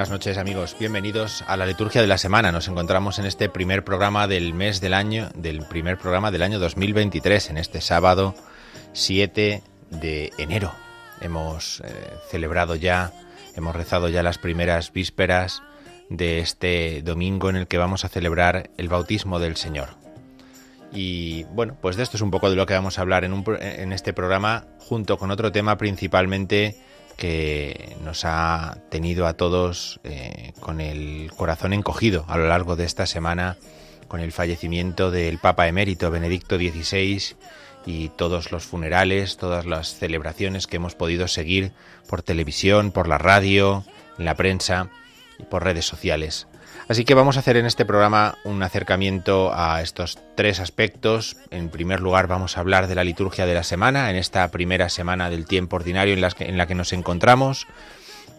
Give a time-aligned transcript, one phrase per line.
[0.00, 2.52] Buenas noches amigos, bienvenidos a la liturgia de la semana.
[2.52, 6.58] Nos encontramos en este primer programa del mes del año, del primer programa del año
[6.58, 8.34] 2023, en este sábado
[8.94, 10.72] 7 de enero.
[11.20, 11.92] Hemos eh,
[12.30, 13.12] celebrado ya,
[13.56, 15.62] hemos rezado ya las primeras vísperas
[16.08, 19.90] de este domingo en el que vamos a celebrar el bautismo del Señor.
[20.94, 23.34] Y bueno, pues de esto es un poco de lo que vamos a hablar en,
[23.34, 26.80] un en este programa, junto con otro tema principalmente
[27.16, 32.84] que nos ha tenido a todos eh, con el corazón encogido a lo largo de
[32.84, 33.56] esta semana,
[34.08, 37.36] con el fallecimiento del Papa emérito Benedicto XVI
[37.86, 41.72] y todos los funerales, todas las celebraciones que hemos podido seguir
[42.08, 43.84] por televisión, por la radio,
[44.18, 44.90] en la prensa
[45.38, 46.46] y por redes sociales.
[46.90, 51.36] Así que vamos a hacer en este programa un acercamiento a estos tres aspectos.
[51.52, 54.88] En primer lugar vamos a hablar de la liturgia de la semana, en esta primera
[54.88, 57.68] semana del tiempo ordinario en, la que nos encontramos.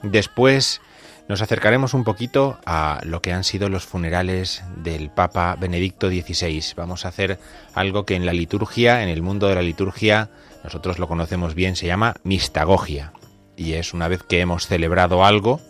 [0.04, 0.82] Después
[1.30, 6.74] nos acercaremos un poquito a lo que han sido los funerales del Papa Benedicto XVI.
[6.76, 7.40] Vamos a hacer
[7.74, 10.30] algo que en la liturgia, en el mundo de la liturgia,
[10.62, 13.14] nosotros lo conocemos bien, se llama mistagogia.
[13.56, 15.62] Y es una vez que hemos celebrado algo,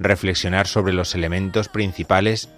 [0.00, 2.48] reflexionar sobre los elementos principales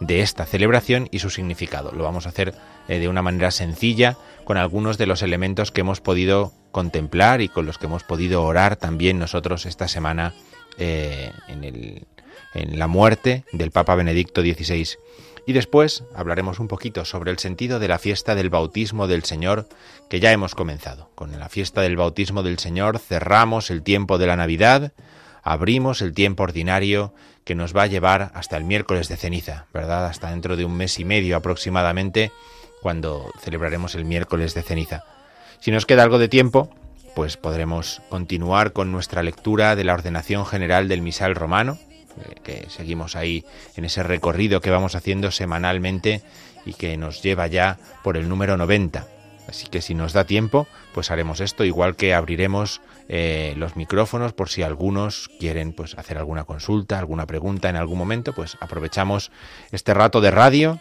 [0.00, 1.92] de esta celebración y su significado.
[1.92, 2.54] Lo vamos a hacer
[2.88, 7.48] eh, de una manera sencilla con algunos de los elementos que hemos podido contemplar y
[7.48, 10.34] con los que hemos podido orar también nosotros esta semana
[10.78, 12.06] eh, en, el-
[12.54, 14.88] en la muerte del Papa Benedicto XVI.
[15.46, 19.68] Y después hablaremos un poquito sobre el sentido de la fiesta del bautismo del Señor
[20.10, 21.10] que ya hemos comenzado.
[21.14, 24.92] Con la fiesta del bautismo del Señor cerramos el tiempo de la Navidad,
[25.46, 27.14] abrimos el tiempo ordinario
[27.44, 30.06] que nos va a llevar hasta el miércoles de ceniza, ¿verdad?
[30.06, 32.32] Hasta dentro de un mes y medio aproximadamente,
[32.82, 35.04] cuando celebraremos el miércoles de ceniza.
[35.60, 36.68] Si nos queda algo de tiempo,
[37.14, 41.78] pues podremos continuar con nuestra lectura de la ordenación general del misal romano,
[42.24, 43.44] eh, que seguimos ahí
[43.76, 46.22] en ese recorrido que vamos haciendo semanalmente
[46.64, 49.06] y que nos lleva ya por el número 90.
[49.48, 54.32] Así que si nos da tiempo, pues haremos esto, igual que abriremos eh, los micrófonos
[54.32, 59.30] por si algunos quieren pues hacer alguna consulta, alguna pregunta en algún momento, pues aprovechamos
[59.70, 60.80] este rato de radio,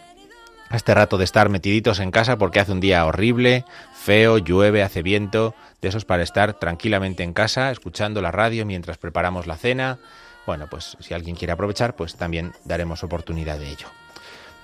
[0.71, 5.03] este rato de estar metiditos en casa porque hace un día horrible, feo, llueve, hace
[5.03, 9.99] viento, de esos para estar tranquilamente en casa, escuchando la radio mientras preparamos la cena.
[10.45, 13.87] Bueno, pues si alguien quiere aprovechar, pues también daremos oportunidad de ello.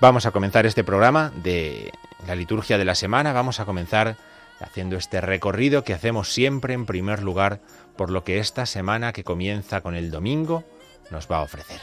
[0.00, 1.92] Vamos a comenzar este programa de
[2.26, 3.32] la liturgia de la semana.
[3.32, 4.16] Vamos a comenzar
[4.62, 7.60] haciendo este recorrido que hacemos siempre en primer lugar
[7.96, 10.64] por lo que esta semana que comienza con el domingo
[11.10, 11.80] nos va a ofrecer.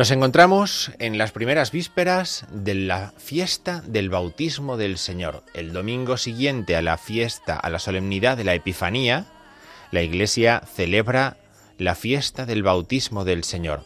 [0.00, 5.44] Nos encontramos en las primeras vísperas de la fiesta del bautismo del Señor.
[5.52, 9.26] El domingo siguiente a la fiesta, a la solemnidad de la Epifanía,
[9.90, 11.36] la Iglesia celebra
[11.76, 13.84] la fiesta del bautismo del Señor.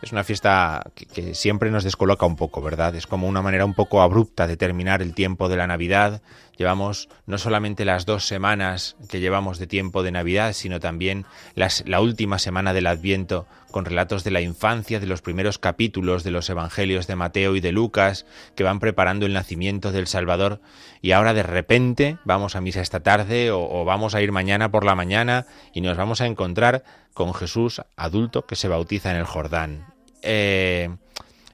[0.00, 2.94] Es una fiesta que, siempre nos descoloca un poco, ¿verdad?
[2.94, 6.22] Es como una manera un poco abrupta de terminar el tiempo de la Navidad.
[6.60, 11.24] Llevamos no solamente las dos semanas que llevamos de tiempo de Navidad, sino también
[11.54, 16.32] la última semana del Adviento con relatos de la infancia, de los primeros capítulos de
[16.32, 18.26] los Evangelios de Mateo y de Lucas,
[18.56, 20.60] que van preparando el nacimiento del Salvador.
[21.00, 24.70] Y ahora de repente vamos a misa esta tarde o, o vamos a ir mañana
[24.70, 26.84] por la mañana y nos vamos a encontrar
[27.14, 29.86] con Jesús adulto que se bautiza en el Jordán.
[30.20, 30.90] Eh,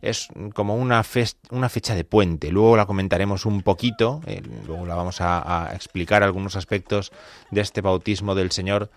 [0.09, 1.05] es como una,
[1.51, 2.51] una, fecha de puente.
[2.51, 7.13] Luego la comentaremos un poquito, eh, luego la vamos a, explicar algunos aspectos
[7.51, 8.91] de este bautismo del Señor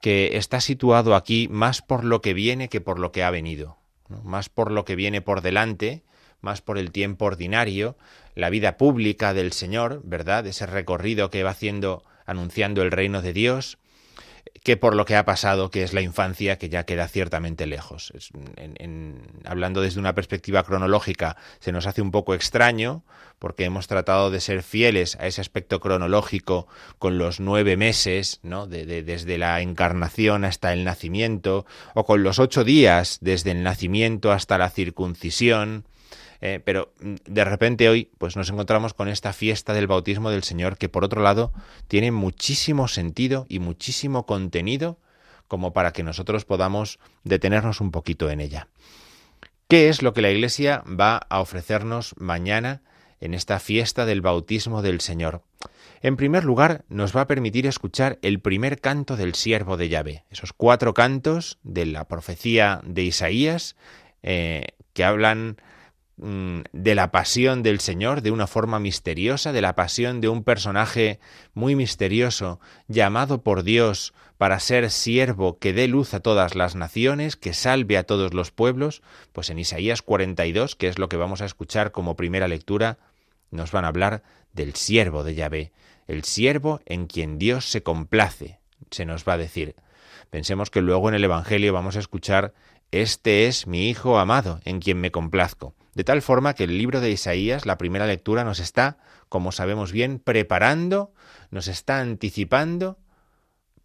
[0.00, 3.76] que está situado aquí más por lo que viene que por lo que ha venido,
[4.22, 6.02] más por lo que viene por delante,
[6.40, 7.96] más por el tiempo ordinario,
[8.34, 10.46] la vida pública del Señor, ¿verdad?
[10.46, 13.78] Ese recorrido que va haciendo anunciando el reino de Dios,
[14.62, 18.12] que por lo que ha pasado, que es la infancia, que ya queda ciertamente lejos.
[19.44, 23.02] hablando desde una perspectiva cronológica, se nos hace un poco extraño,
[23.38, 28.66] porque hemos tratado de ser fieles a ese aspecto cronológico con los nueve meses, ¿no?
[28.66, 31.64] desde la encarnación hasta el nacimiento,
[31.94, 35.84] o con los ocho días desde el nacimiento hasta la circuncisión,
[36.40, 40.42] eh, pero mm, de repente hoy pues nos encontramos con esta fiesta del bautismo del
[40.42, 41.52] Señor que por otro lado
[41.88, 44.98] tiene muchísimo sentido y muchísimo contenido
[45.48, 48.68] como para que nosotros podamos detenernos un poquito en ella.
[49.68, 52.82] ¿Qué es lo que la Iglesia va a ofrecernos mañana
[53.20, 55.42] en esta fiesta del bautismo del Señor?
[56.02, 60.24] En primer lugar, nos va a permitir escuchar el primer canto del siervo de Yahvé,
[60.30, 63.76] esos cuatro cantos de la profecía de Isaías
[64.22, 65.56] eh, que hablan
[66.20, 71.18] de la pasión del Señor de una forma misteriosa, de la pasión de un personaje
[71.54, 77.36] muy misterioso, llamado por Dios para ser siervo que dé luz a todas las naciones,
[77.36, 79.02] que salve a todos los pueblos,
[79.32, 82.98] pues en Isaías 42, que es lo que vamos a escuchar como primera lectura,
[83.50, 85.72] nos van a hablar del siervo de Yahvé,
[86.06, 89.74] el siervo en quien Dios se complace, se nos va a decir.
[90.28, 92.52] Pensemos que luego en el Evangelio vamos a escuchar
[92.90, 95.74] Este es mi Hijo amado, en quien me complazco.
[95.94, 98.98] De tal forma que el libro de Isaías, la primera lectura, nos está,
[99.28, 101.12] como sabemos bien, preparando,
[101.50, 102.98] nos está anticipando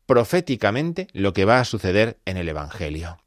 [0.06, 3.18] proféticamente lo que va a suceder en el Evangelio.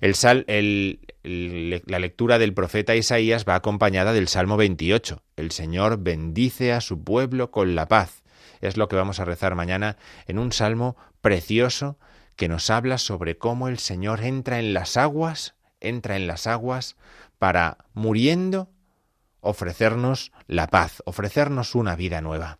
[0.00, 5.22] El sal, la lectura del profeta Isaías va acompañada del Salmo 28.
[5.36, 8.22] El Señor bendice a su pueblo con la paz.
[8.60, 9.96] Es lo que vamos a rezar mañana
[10.26, 11.98] en un salmo precioso
[12.36, 16.96] que nos habla sobre cómo el Señor entra en las aguas, entra en las aguas
[17.38, 18.70] para, muriendo,
[19.40, 22.58] ofrecernos la paz, ofrecernos una vida nueva.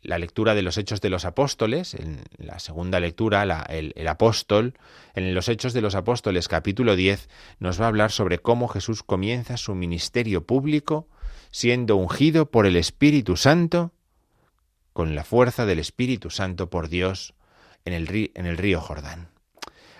[0.00, 4.74] La lectura de los Hechos de los Apóstoles, en la segunda lectura, el, apóstol,
[5.14, 7.28] en los Hechos de los Apóstoles capítulo 10,
[7.60, 11.08] nos va a hablar sobre cómo Jesús comienza su ministerio público
[11.52, 13.92] siendo ungido por el Espíritu Santo,
[14.92, 17.34] con la fuerza del Espíritu Santo por Dios
[17.84, 19.28] en el río Jordán.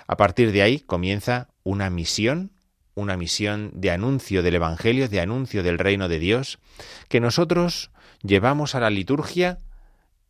[0.07, 2.51] A partir de ahí comienza una misión
[2.95, 6.59] una misión de anuncio del Evangelio, de anuncio del reino de Dios,
[7.09, 7.91] que nosotros
[8.23, 9.61] llevamos a la liturgia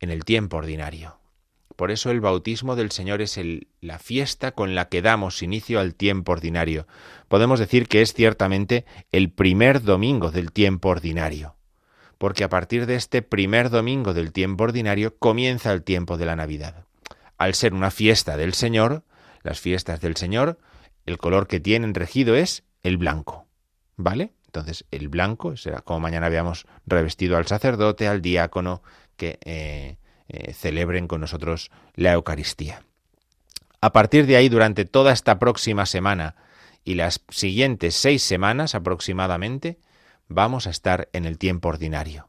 [0.00, 1.19] en el tiempo ordinario.
[1.76, 3.40] Por eso el bautismo del Señor es
[3.81, 6.87] la fiesta con la que damos inicio al tiempo ordinario.
[7.28, 11.57] Podemos decir que es ciertamente el primer domingo del tiempo ordinario,
[12.19, 16.37] porque a partir de este primer domingo del tiempo ordinario comienza el tiempo de la
[16.37, 16.85] Navidad.
[17.38, 19.02] Al ser una fiesta del Señor,
[19.42, 20.59] las fiestas del Señor
[21.06, 23.47] el color que tienen regido es el blanco.
[23.97, 24.32] ¿Vale?
[24.47, 28.82] Entonces, el blanco será como mañana veamos revestido al sacerdote, al diácono,
[29.16, 29.97] que eh,
[30.28, 32.82] eh, celebren con nosotros la Eucaristía.
[33.80, 36.37] A partir de ahí, durante toda esta próxima semana
[36.85, 39.78] y las siguientes seis semanas aproximadamente,
[40.28, 42.28] vamos a estar en el tiempo ordinario.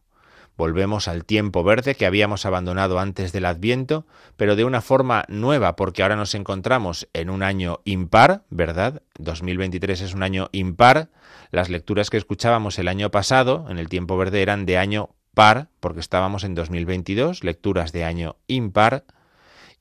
[0.55, 4.05] Volvemos al tiempo verde que habíamos abandonado antes del Adviento,
[4.37, 9.01] pero de una forma nueva, porque ahora nos encontramos en un año impar, ¿verdad?
[9.17, 11.09] 2023 es un año impar.
[11.49, 15.69] Las lecturas que escuchábamos el año pasado, en el tiempo verde, eran de año par,
[15.79, 19.05] porque estábamos en 2022, lecturas de año impar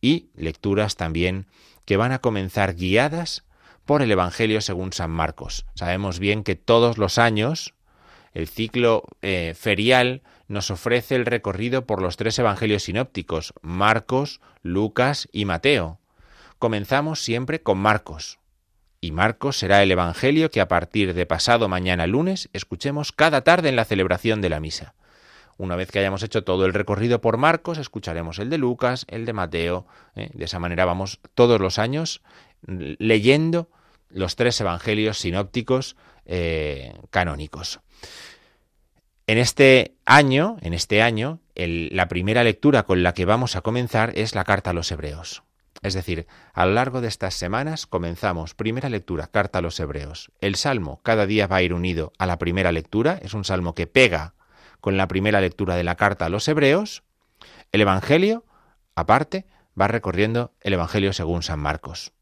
[0.00, 1.46] y lecturas también
[1.84, 3.44] que van a comenzar guiadas
[3.84, 5.66] por el Evangelio según San Marcos.
[5.74, 7.74] Sabemos bien que todos los años
[8.32, 15.28] el ciclo eh, ferial nos ofrece el recorrido por los tres evangelios sinópticos, Marcos, Lucas
[15.32, 15.98] y Mateo.
[16.58, 18.38] Comenzamos siempre con Marcos.
[19.00, 23.68] y Marcos será el Evangelio que a partir de pasado mañana lunes escuchemos cada tarde
[23.68, 24.94] en la celebración de la misa.
[25.58, 29.26] Una vez que hayamos hecho todo el recorrido por Marcos, escucharemos el de Lucas, el
[29.26, 29.86] de Mateo.
[30.14, 30.30] ¿eh?
[30.34, 32.22] De esa manera vamos todos los años
[32.66, 33.68] leyendo
[34.08, 35.96] los tres evangelios sinópticos
[36.26, 37.80] eh, canónicos.
[39.26, 44.12] En este año, en este año, la primera lectura con la que vamos a comenzar
[44.18, 45.42] es la carta a los hebreos.
[45.82, 50.30] Es decir, a lo largo de estas semanas comenzamos primera lectura, carta a los hebreos.
[50.40, 53.74] El salmo cada día va a ir unido a la primera lectura, es un salmo
[53.74, 54.34] que pega
[54.80, 57.02] con la primera lectura de la carta a los hebreos.
[57.72, 58.44] El Evangelio,
[58.94, 59.46] aparte,
[59.80, 62.12] va recorriendo el Evangelio según San Marcos.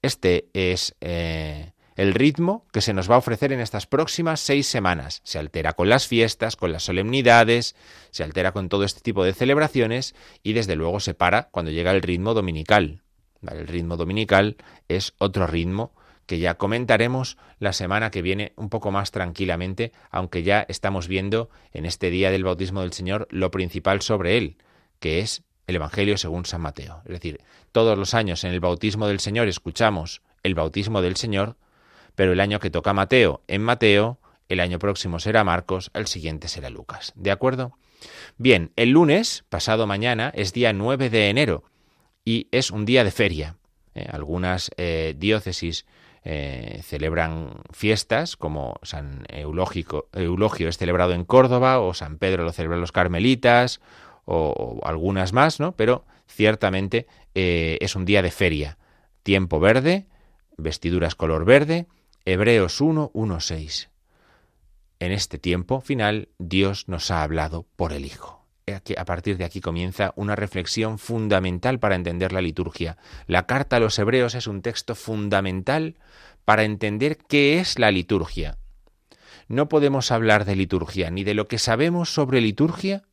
[0.00, 4.66] Este es eh, el ritmo que se nos va a ofrecer en estas próximas seis
[4.66, 5.20] semanas.
[5.24, 7.74] Se altera con las fiestas, con las solemnidades,
[8.10, 11.90] se altera con todo este tipo de celebraciones y desde luego se para cuando llega
[11.90, 13.02] el ritmo dominical.
[13.50, 14.56] El ritmo dominical
[14.88, 15.92] es otro ritmo
[16.26, 21.50] que ya comentaremos la semana que viene un poco más tranquilamente, aunque ya estamos viendo
[21.72, 24.56] en este día del bautismo del Señor lo principal sobre él,
[24.98, 27.02] que es el Evangelio según San Mateo.
[27.04, 27.40] Es decir,
[27.72, 31.56] todos los años en el bautismo del Señor escuchamos el bautismo del Señor,
[32.16, 34.18] pero el año que toca Mateo en Mateo,
[34.48, 37.12] el año próximo será Marcos, el siguiente será Lucas.
[37.14, 37.76] ¿De acuerdo?
[38.38, 41.64] Bien, el lunes, pasado mañana, es día 9 de enero
[42.24, 43.56] y es un día de feria.
[43.94, 44.06] ¿eh?
[44.10, 45.86] algunas eh, diócesis
[46.24, 50.08] eh, celebran fiestas como San Eulogio
[50.68, 53.80] es celebrado en Córdoba o San Pedro lo celebran los carmelitas
[54.24, 55.76] o, algunas más, ¿no?
[55.76, 58.76] Pero ciertamente es un día de feria.
[59.22, 60.06] Tiempo verde,
[60.56, 61.86] vestiduras color verde,
[62.28, 63.88] Hebreos 1, 1, 6.
[64.98, 68.44] En este tiempo final, Dios nos ha hablado por el Hijo.
[68.96, 72.96] A partir de aquí comienza una reflexión fundamental para entender la liturgia.
[73.28, 75.98] La carta a los Hebreos es un texto fundamental
[76.44, 78.58] para entender qué es la liturgia.
[79.46, 83.04] No podemos hablar de liturgia ni de lo que sabemos sobre liturgia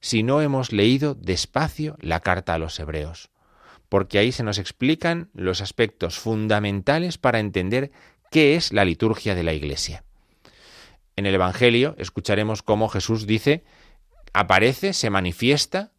[0.00, 3.28] si no hemos leído despacio la carta a los Hebreos,
[3.90, 7.92] porque ahí se nos explican los aspectos fundamentales para entender
[8.30, 10.04] qué es la liturgia de la Iglesia.
[11.16, 13.64] En el Evangelio escucharemos cómo Jesús dice,
[14.32, 15.90] aparece, se manifiesta,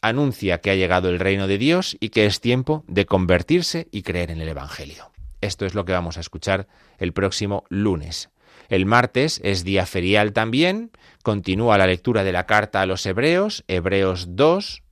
[0.00, 4.02] anuncia que ha llegado el reino de Dios y que es tiempo de convertirse y
[4.02, 5.10] creer en el Evangelio.
[5.40, 6.66] Esto es lo que vamos a escuchar
[6.98, 8.30] el próximo lunes.
[8.68, 10.90] El martes es día ferial también,
[11.22, 14.82] continúa la lectura de la carta a los Hebreos, Hebreos 2,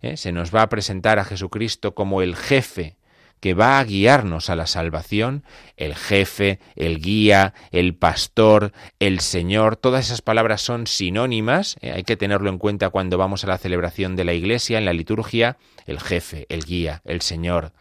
[0.00, 0.16] ¿eh?
[0.16, 2.96] se nos va a presentar a Jesucristo como el jefe
[3.42, 5.42] que va a guiarnos a la salvación,
[5.76, 8.70] el jefe, el guía, el pastor,
[9.00, 13.42] el Señor, todas esas palabras son sinónimas, eh, hay que tenerlo en cuenta cuando vamos
[13.42, 15.56] a la celebración de la Iglesia, en la liturgia,
[15.86, 17.72] el jefe, el guía, el Señor,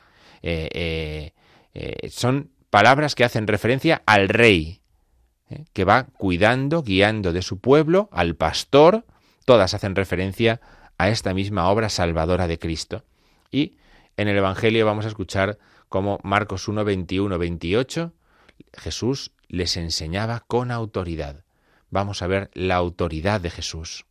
[0.41, 1.31] eh,
[1.75, 4.81] eh, son palabras que hacen referencia al rey,
[5.73, 9.05] que va cuidando, guiando de su pueblo, al pastor,
[9.45, 10.59] todas hacen referencia
[10.97, 13.03] a esta misma obra salvadora de Cristo.
[13.51, 13.75] Y
[14.17, 15.57] en el Evangelio vamos a escuchar
[15.89, 18.13] cómo Marcos 1, 21, 28,
[18.73, 21.43] Jesús les enseñaba con autoridad.
[21.89, 24.05] Vamos a ver la autoridad de Jesús.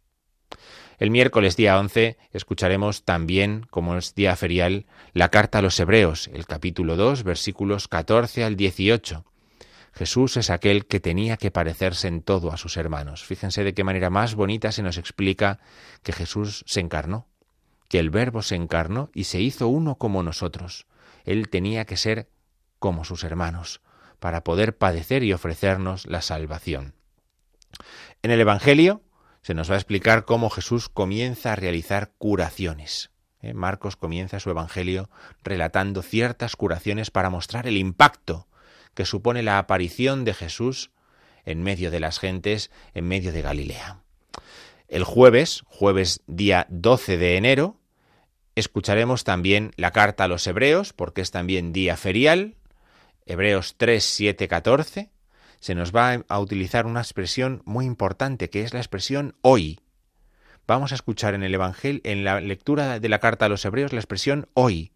[0.99, 6.29] El miércoles día 11 escucharemos también, como es día ferial, la carta a los Hebreos,
[6.35, 9.25] el capítulo 2, versículos 14 al 18.
[9.93, 13.25] Jesús es aquel que tenía que parecerse en todo a sus hermanos.
[13.25, 15.59] Fíjense de qué manera más bonita se nos explica
[16.03, 17.27] que Jesús se encarnó
[17.91, 20.87] que el Verbo se encarnó y se hizo uno como nosotros.
[21.25, 22.31] Él tenía que ser
[22.79, 23.83] como sus hermanos,
[24.21, 26.95] para poder padecer y ofrecernos la salvación.
[28.23, 29.03] En el Evangelio
[29.43, 33.11] se nos va a explicar cómo Jesús comienza a realizar curaciones.
[33.43, 33.55] ¿eh?
[33.55, 35.11] Marcos comienza su Evangelio
[35.43, 38.47] relatando ciertas curaciones para mostrar el impacto
[38.95, 40.93] que supone la aparición de Jesús
[41.45, 44.05] en medio de las gentes, en medio de Galilea.
[44.87, 47.80] El jueves, jueves día 12 de enero,
[48.61, 52.57] Escucharemos también la carta a los hebreos, porque es también día ferial,
[53.25, 55.09] Hebreos 3, 7, 14.
[55.61, 59.81] Se nos va a utilizar una expresión muy importante, que es la expresión hoy.
[60.67, 63.95] Vamos a escuchar en el Evangelio, en la lectura de la carta a los hebreos,
[63.95, 64.93] la expresión hoy.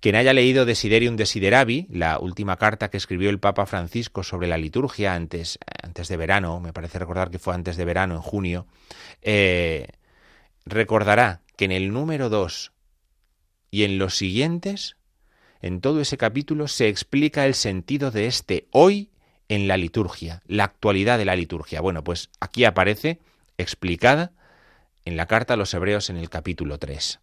[0.00, 4.58] Quien haya leído Desiderium Desideravi, la última carta que escribió el Papa Francisco sobre la
[4.58, 8.66] liturgia antes, antes de verano, me parece recordar que fue antes de verano, en junio,
[9.22, 9.88] eh,
[10.66, 12.72] recordará que en el número 2
[13.70, 14.96] y en los siguientes,
[15.62, 19.10] en todo ese capítulo, se explica el sentido de este hoy
[19.48, 21.80] en la liturgia, la actualidad de la liturgia.
[21.80, 23.18] Bueno, pues aquí aparece
[23.58, 24.32] explicada
[25.04, 27.20] en la carta a los Hebreos en el capítulo 3.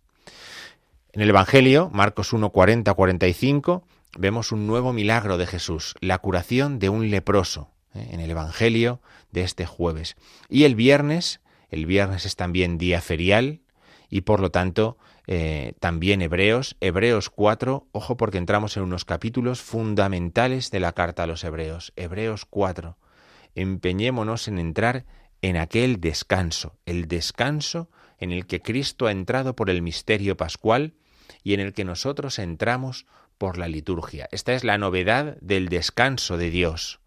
[1.13, 3.88] En el Evangelio, Marcos 1, 40, 45,
[4.18, 8.10] vemos un nuevo milagro de Jesús, la curación de un leproso, ¿eh?
[8.12, 9.01] en el Evangelio
[9.32, 10.16] de este jueves.
[10.50, 13.62] Y el viernes, el viernes es también día ferial
[14.10, 14.98] y por lo tanto
[15.28, 21.24] eh, también Hebreos, Hebreos 4, ojo porque entramos en unos capítulos fundamentales de la carta
[21.24, 22.98] a los Hebreos, Hebreos 4.
[23.54, 25.06] Empeñémonos en entrar
[25.42, 30.94] en aquel descanso, el descanso en el que Cristo ha entrado por el misterio pascual
[31.44, 33.06] y en el que nosotros entramos
[33.38, 34.30] por la liturgia.
[34.32, 37.02] Esta es la novedad del descanso de Dios.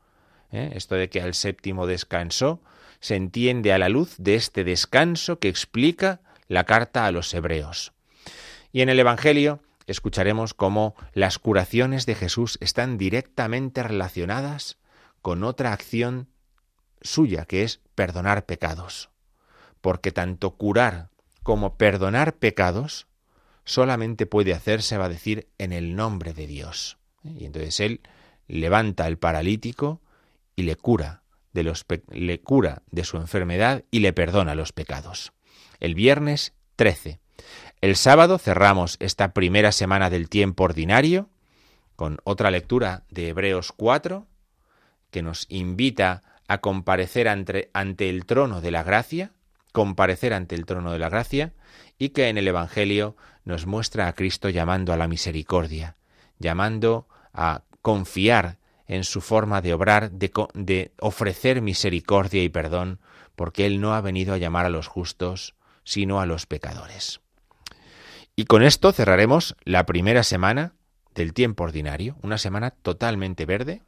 [0.52, 0.70] ¿eh?
[0.74, 2.60] Esto de que al séptimo descansó
[3.00, 7.94] se entiende a la luz de este descanso que explica la carta a los hebreos.
[8.72, 14.78] Y en el Evangelio escucharemos cómo las curaciones de Jesús están directamente relacionadas
[15.22, 16.28] con otra acción
[17.02, 19.10] suya, que es perdonar pecados.
[19.80, 21.10] Porque tanto curar
[21.42, 23.06] como perdonar pecados
[23.64, 26.98] solamente puede hacerse, va a decir, en el nombre de Dios.
[27.24, 28.00] Y entonces él
[28.46, 30.00] levanta al paralítico
[30.56, 31.22] y le cura
[31.52, 35.32] de los le cura de su enfermedad y le perdona los pecados.
[35.80, 37.19] El viernes 13.
[37.80, 41.30] El sábado cerramos esta primera semana del tiempo ordinario
[41.96, 44.26] con otra lectura de Hebreos 4
[45.10, 47.70] que nos invita a comparecer ante,
[48.10, 49.32] el trono de la gracia,
[49.72, 51.54] comparecer ante el trono de la gracia,
[51.96, 55.96] y que en el Evangelio nos muestra a Cristo llamando a la misericordia,
[56.38, 58.58] llamando a confiar
[58.88, 63.00] en su forma de obrar, de, ofrecer misericordia y perdón,
[63.36, 67.20] porque Él no ha venido a llamar a los justos, sino a los pecadores.
[68.40, 70.72] Y con esto cerraremos la primera semana
[71.14, 73.82] del tiempo ordinario, una semana totalmente verde,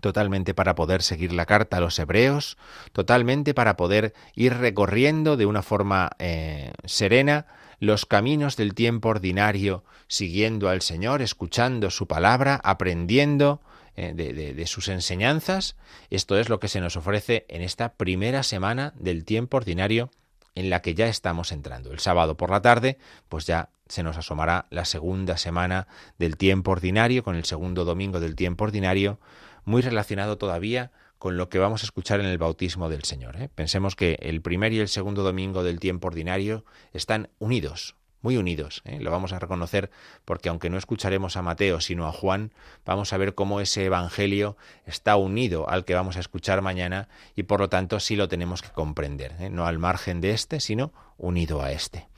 [0.00, 2.56] totalmente para poder seguir la carta a los hebreos,
[2.92, 7.44] totalmente para poder ir recorriendo de una forma eh, serena
[7.78, 13.60] los caminos del tiempo ordinario, siguiendo al Señor, escuchando su palabra, aprendiendo
[13.96, 15.76] eh, de, sus enseñanzas.
[16.08, 20.10] Esto es lo que se nos ofrece en esta primera semana del tiempo ordinario
[20.58, 21.92] en la que ya estamos entrando.
[21.92, 25.86] El sábado por la tarde, pues ya se nos asomará la segunda semana
[26.18, 29.20] del tiempo ordinario, con el segundo domingo del tiempo ordinario,
[29.64, 33.36] muy relacionado todavía con lo que vamos a escuchar en el bautismo del Señor.
[33.40, 33.48] ¿eh?
[33.54, 38.82] Pensemos que el primer y el segundo domingo del tiempo ordinario están unidos, muy unidos.
[38.84, 38.98] ¿eh?
[39.00, 39.90] Lo vamos a reconocer
[40.24, 42.52] porque aunque no escucharemos a Mateo sino a Juan,
[42.84, 47.44] vamos a ver cómo ese Evangelio está unido al que vamos a escuchar mañana y
[47.44, 49.50] por lo tanto sí lo tenemos que comprender, ¿eh?
[49.50, 52.08] no al margen de este, sino unido a este.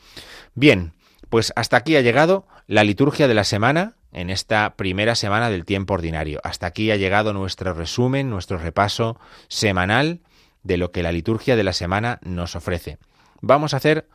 [0.55, 0.93] Bien,
[1.29, 5.65] pues hasta aquí ha llegado la liturgia de la semana en esta primera semana del
[5.65, 6.41] tiempo ordinario.
[6.43, 10.21] Hasta aquí ha llegado nuestro resumen, nuestro repaso semanal
[10.63, 12.99] de lo que la liturgia de la semana nos ofrece.
[13.41, 14.09] Vamos a hacer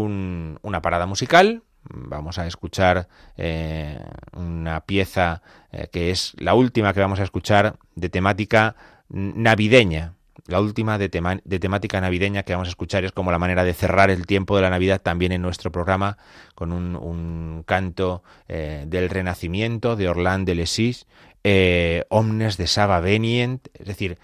[0.00, 3.98] un, una parada musical, vamos a escuchar eh,
[4.32, 8.76] una pieza eh, que es la última que vamos a escuchar de temática
[9.08, 10.14] navideña,
[10.46, 14.10] la última de, temática navideña que vamos a escuchar es como la manera de cerrar
[14.10, 16.18] el tiempo de la Navidad también en nuestro programa
[16.54, 21.06] con un, canto eh, del Renacimiento de Orlán de Lesís,
[21.44, 24.18] eh, Omnes de Saba Venient, es decir,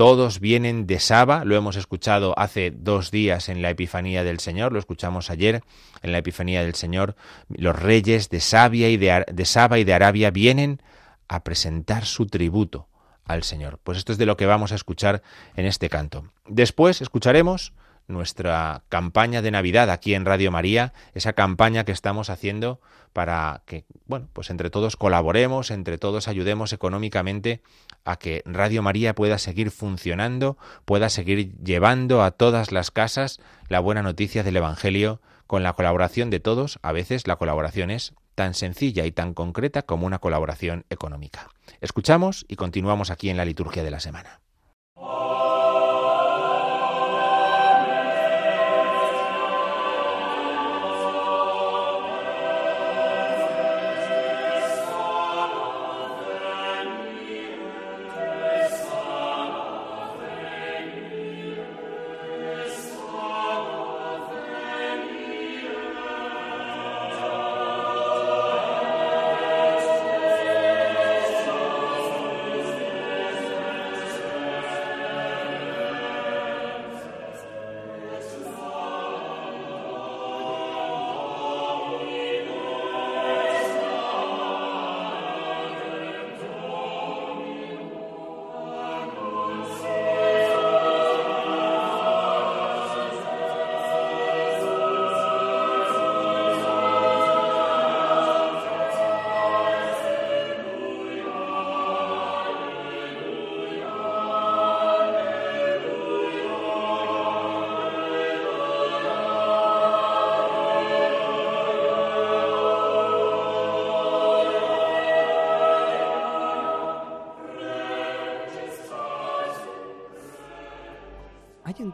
[0.00, 4.72] todos vienen de Saba, lo hemos escuchado hace dos días en la Epifanía del Señor,
[4.72, 5.62] lo escuchamos ayer
[6.00, 7.16] en la Epifanía del Señor,
[7.50, 10.80] los reyes de, Sabia y de, de Saba y de Arabia vienen
[11.28, 12.88] a presentar su tributo
[13.26, 13.78] al Señor.
[13.84, 15.20] Pues esto es de lo que vamos a escuchar
[15.54, 16.24] en este canto.
[16.48, 17.74] Después escucharemos
[18.08, 22.80] nuestra campaña de Navidad aquí en Radio María, esa campaña que estamos haciendo
[23.12, 27.60] para que, bueno, pues entre todos colaboremos, entre todos ayudemos económicamente
[28.04, 33.80] a que Radio María pueda seguir funcionando, pueda seguir llevando a todas las casas la
[33.80, 36.78] buena noticia del Evangelio con la colaboración de todos.
[36.82, 41.48] A veces la colaboración es tan sencilla y tan concreta como una colaboración económica.
[41.80, 44.40] Escuchamos y continuamos aquí en la liturgia de la semana.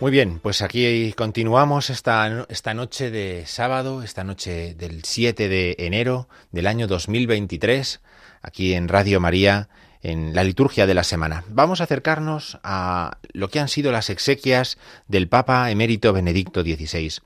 [0.00, 5.76] Muy bien, pues aquí continuamos esta, esta noche de sábado, esta noche del 7 de
[5.78, 8.00] enero del año 2023,
[8.40, 9.68] aquí en Radio María,
[10.00, 11.44] en la liturgia de la semana.
[11.50, 17.20] Vamos a acercarnos a lo que han sido las exequias del Papa emérito Benedicto XVI.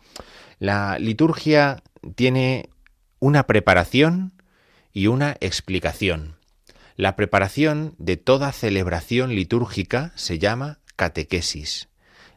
[0.58, 1.80] La liturgia
[2.16, 2.70] tiene
[3.20, 4.32] una preparación
[4.92, 6.34] y una explicación.
[6.96, 11.86] La preparación de toda celebración litúrgica se llama catequesis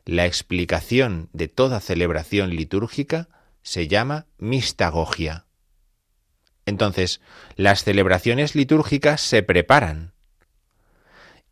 [0.08, 3.30] la explicación de toda celebración litúrgica
[3.62, 5.46] se llama mistagogia.
[6.66, 7.22] Entonces,
[7.56, 10.14] las celebraciones litúrgicas se preparan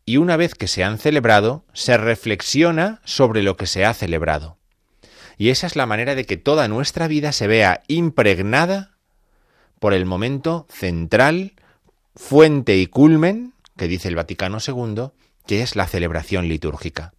[0.06, 4.56] y una vez que se han celebrado, se reflexiona sobre lo que se ha celebrado.
[5.36, 8.96] Y esa es la manera de que toda nuestra vida se vea impregnada
[9.80, 11.54] por el momento central,
[12.14, 15.10] fuente y culmen, que dice el Vaticano II,
[15.46, 17.12] que es la celebración litúrgica.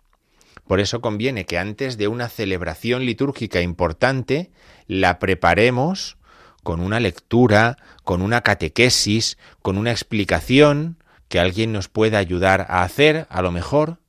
[0.67, 4.51] Por eso conviene que antes de una celebración litúrgica importante
[4.87, 6.17] la preparemos
[6.63, 10.97] con una lectura, con una catequesis, con una explicación
[11.29, 13.99] que alguien nos pueda ayudar a hacer, a lo mejor,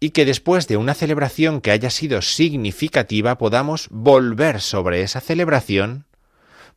[0.00, 6.06] y que después de una celebración que haya sido significativa podamos volver sobre esa celebración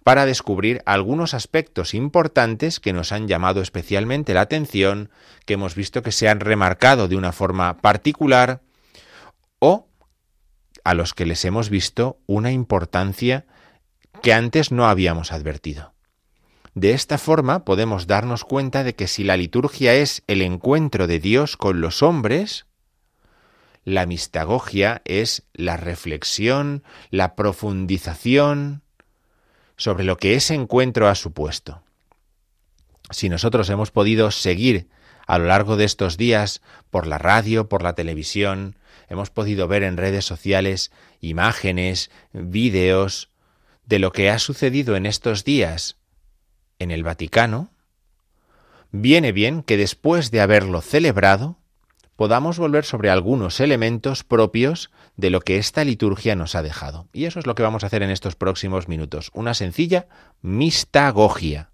[0.04, 5.10] para descubrir algunos aspectos importantes que nos han llamado especialmente la atención,
[5.46, 8.62] que hemos visto que se han remarcado de una forma particular,
[9.66, 9.90] o
[10.84, 13.48] a los que les hemos visto una importancia
[14.22, 15.94] que antes no habíamos advertido.
[16.76, 21.20] De esta forma podemos darnos cuenta de que si la liturgia es el encuentro de
[21.20, 22.68] Dios con los hombres,
[23.84, 28.84] la mistagogia es la reflexión, la profundización
[29.78, 31.82] sobre lo que ese encuentro ha supuesto.
[33.10, 34.90] Si nosotros hemos podido seguir
[35.26, 38.76] a lo largo de estos días por la radio, por la televisión,
[39.08, 40.92] hemos podido ver en redes sociales
[41.22, 43.30] imágenes, vídeos
[43.86, 45.98] de lo que ha sucedido en estos días
[46.80, 47.72] en el Vaticano,
[48.92, 51.58] viene bien que después de haberlo celebrado,
[52.16, 57.08] podamos volver sobre algunos elementos propios de lo que esta liturgia nos ha dejado.
[57.14, 59.32] Y eso es lo que vamos a hacer en estos próximos minutos.
[59.34, 60.08] Una sencilla
[60.42, 61.72] mistagogia.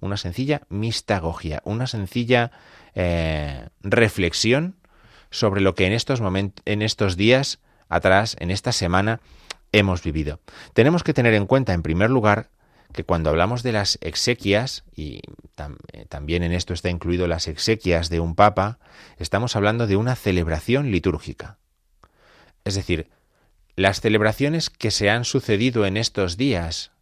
[0.00, 1.62] Una sencilla mistagogia.
[1.64, 2.52] Una sencilla
[2.94, 4.76] eh, reflexión
[5.32, 9.20] sobre lo que en estos momentos, en estos días atrás, en esta semana,
[9.72, 10.38] hemos vivido.
[10.74, 12.50] Tenemos que tener en cuenta, en primer lugar,
[12.92, 15.22] que cuando hablamos de las exequias, y
[15.92, 18.78] eh, también en esto está incluido las exequias de un papa,
[19.18, 21.58] estamos hablando de una celebración litúrgica.
[22.64, 23.10] Es decir,
[23.74, 26.92] las celebraciones que se han sucedido en estos días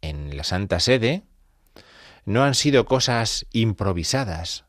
[0.00, 1.24] en la Santa Sede
[2.24, 4.64] no han sido cosas improvisadas,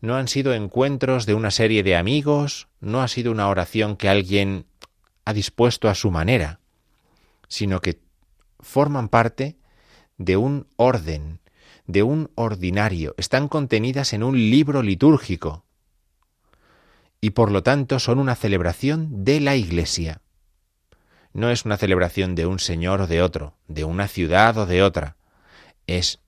[0.00, 4.08] no han sido encuentros de una serie de amigos, no ha sido una oración que
[4.08, 4.66] alguien
[5.24, 6.60] ha dispuesto a su manera,
[7.48, 8.00] sino que
[8.60, 9.56] forman parte
[10.16, 11.40] de un orden,
[11.86, 15.64] de un ordinario, están contenidas en un libro litúrgico
[17.20, 20.22] y por lo tanto son una celebración de la Iglesia.
[21.32, 24.82] No es una celebración de un señor o de otro, de una ciudad o de
[24.82, 25.16] otra,
[25.86, 26.20] es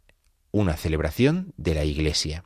[0.50, 2.44] una celebración de la Iglesia.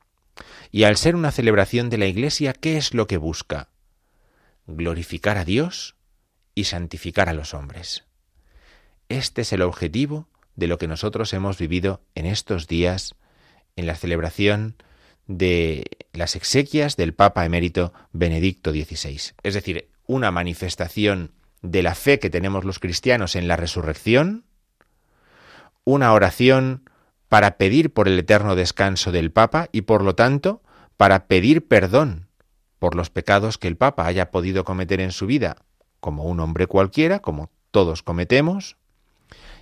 [0.77, 3.71] Y al ser una celebración de la Iglesia, ¿qué es lo que busca?
[4.67, 5.97] Glorificar a Dios
[6.55, 8.05] y santificar a los hombres.
[9.09, 13.15] Este es el objetivo de lo que nosotros hemos vivido en estos días
[13.77, 14.77] en la celebración
[15.27, 19.33] de las exequias del Papa emérito Benedicto XVI.
[19.45, 24.45] Es decir, una manifestación de la fe que tenemos los cristianos en la resurrección,
[25.85, 26.91] una oración
[27.31, 30.61] para pedir por el eterno descanso del Papa y por lo tanto
[30.96, 32.28] para pedir perdón
[32.78, 35.56] por los pecados que el Papa haya podido cometer en su vida,
[36.00, 38.76] como un hombre cualquiera, como todos cometemos,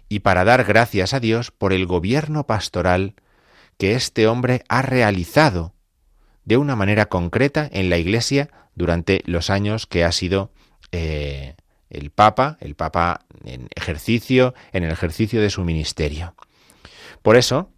[0.08, 3.14] y para dar gracias a Dios por el gobierno pastoral
[3.78, 5.72] que este hombre ha realizado
[6.44, 10.50] de una manera concreta en la Iglesia durante los años que ha sido
[10.92, 11.54] eh,
[11.90, 16.34] el Papa, el Papa en ejercicio, en el ejercicio de su ministerio.
[17.22, 17.70] Por eso,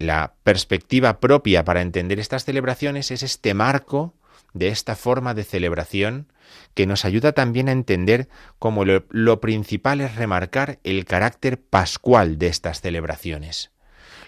[0.00, 4.14] la perspectiva propia para entender estas celebraciones es este marco
[4.54, 6.32] de esta forma de celebración
[6.74, 8.26] que nos ayuda también a entender
[8.58, 13.72] cómo lo, lo, principal es remarcar el carácter pascual de estas celebraciones.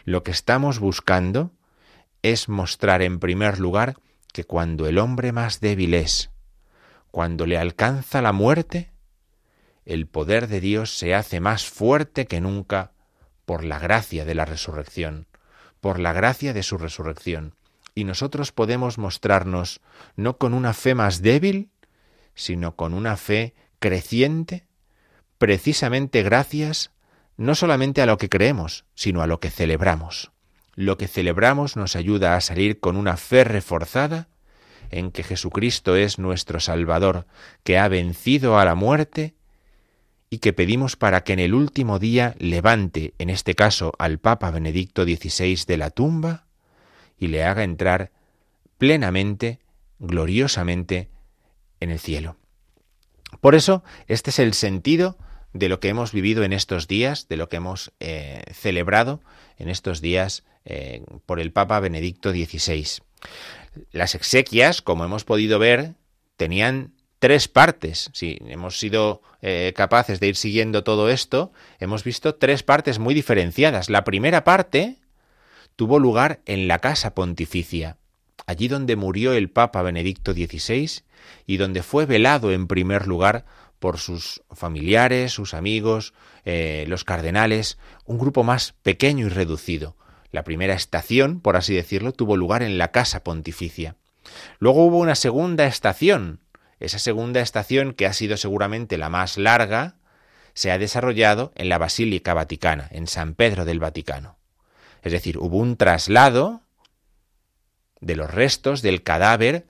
[0.04, 1.52] Lo que estamos buscando
[2.20, 3.96] es mostrar en primer lugar
[4.34, 6.30] que cuando el hombre más débil es,
[7.10, 8.92] cuando le alcanza la muerte,
[9.86, 12.92] el poder de Dios se hace más fuerte que nunca
[13.46, 15.26] por la gracia de la resurrección,
[15.82, 17.56] por la gracia de su resurrección.
[17.92, 19.80] Y nosotros podemos mostrarnos
[20.14, 21.70] no con una fe más débil,
[22.34, 24.64] sino con una fe creciente,
[25.38, 26.92] precisamente gracias
[27.36, 30.30] no solamente a lo que creemos, sino a lo que celebramos.
[30.76, 34.28] Lo que celebramos nos ayuda a salir con una fe reforzada
[34.90, 37.26] en que Jesucristo es nuestro Salvador,
[37.64, 39.34] que ha vencido a la muerte
[40.32, 44.50] y que pedimos para que en el último día levante, en este caso al Papa
[44.50, 46.46] Benedicto XVI de la tumba,
[47.18, 48.12] y le haga entrar
[48.78, 49.58] plenamente,
[49.98, 51.10] gloriosamente,
[51.80, 52.38] en el cielo.
[53.42, 55.18] Por eso, este es el sentido
[55.52, 59.20] de lo que hemos vivido en estos días, de lo que hemos eh, celebrado
[59.58, 63.02] en estos días eh, por el Papa Benedicto XVI.
[63.90, 65.92] Las exequias, como hemos podido ver,
[66.38, 68.10] tenían tres partes.
[68.14, 73.14] Si hemos sido eh, capaces de ir siguiendo todo esto, hemos visto tres partes muy
[73.14, 73.88] diferenciadas.
[73.90, 74.98] La primera parte
[75.76, 77.96] tuvo lugar en la casa pontificia,
[78.44, 81.04] allí donde murió el Papa Benedicto XVI
[81.46, 83.44] y donde fue velado en primer lugar
[83.78, 89.96] por sus familiares, sus amigos, eh, los cardenales, un grupo más pequeño y reducido.
[90.32, 93.94] La primera estación, por así decirlo, tuvo lugar en la casa pontificia.
[94.58, 96.40] Luego hubo una segunda estación,
[96.82, 99.96] esa segunda estación, que ha sido seguramente la más larga,
[100.54, 104.36] se ha desarrollado en la Basílica Vaticana, en San Pedro del Vaticano.
[105.02, 106.62] Es decir, hubo un traslado
[108.00, 109.66] de los restos del cadáver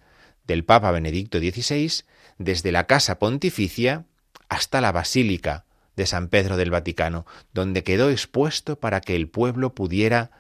[0.47, 2.05] del Papa Benedicto XVI
[2.39, 4.07] desde la Casa Pontificia
[4.49, 5.65] hasta la Basílica
[5.97, 10.31] de San Pedro del Vaticano, donde quedó expuesto para que el pueblo pudiera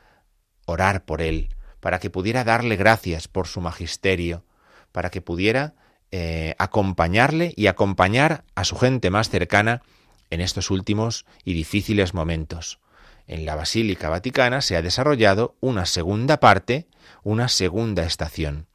[0.66, 4.44] orar por él, para que pudiera darle gracias por su magisterio,
[4.90, 5.74] para que pudiera
[6.12, 9.83] eh, acompañarle y acompañar a su gente más cercana
[10.29, 12.81] en estos últimos y difíciles momentos.
[13.27, 16.87] En la Basílica Vaticana se ha desarrollado una segunda parte,
[17.22, 18.66] una segunda estación.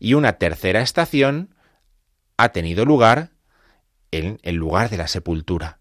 [0.00, 1.54] Y una tercera estación
[2.36, 3.30] ha tenido lugar
[4.10, 5.78] en el lugar de la sepultura.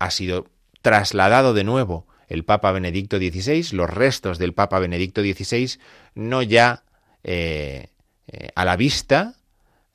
[0.00, 5.78] Ha sido trasladado de nuevo el Papa Benedicto XVI, los restos del Papa Benedicto XVI,
[6.14, 6.82] no ya
[7.22, 7.90] eh,
[8.26, 9.36] eh, a la vista,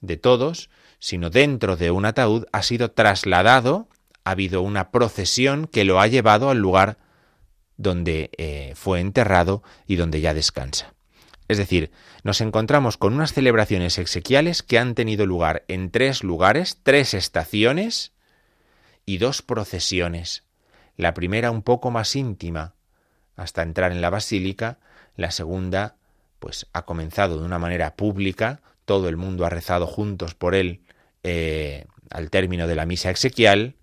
[0.01, 3.87] de todos, sino dentro de un ataúd, ha sido trasladado,
[4.23, 6.97] ha habido una procesión que lo ha llevado al lugar
[7.77, 10.93] donde eh, fue enterrado y donde ya descansa.
[11.47, 11.91] Es decir,
[12.23, 18.11] nos encontramos con unas celebraciones exequiales que han tenido lugar en tres lugares, tres estaciones
[19.05, 20.43] y dos procesiones.
[20.97, 22.73] La primera un poco más íntima,
[23.35, 24.79] hasta entrar en la basílica,
[25.15, 25.95] la segunda
[26.39, 30.81] pues ha comenzado de una manera pública, todo el mundo ha rezado juntos por él
[31.21, 33.75] eh, al término de la misa exequial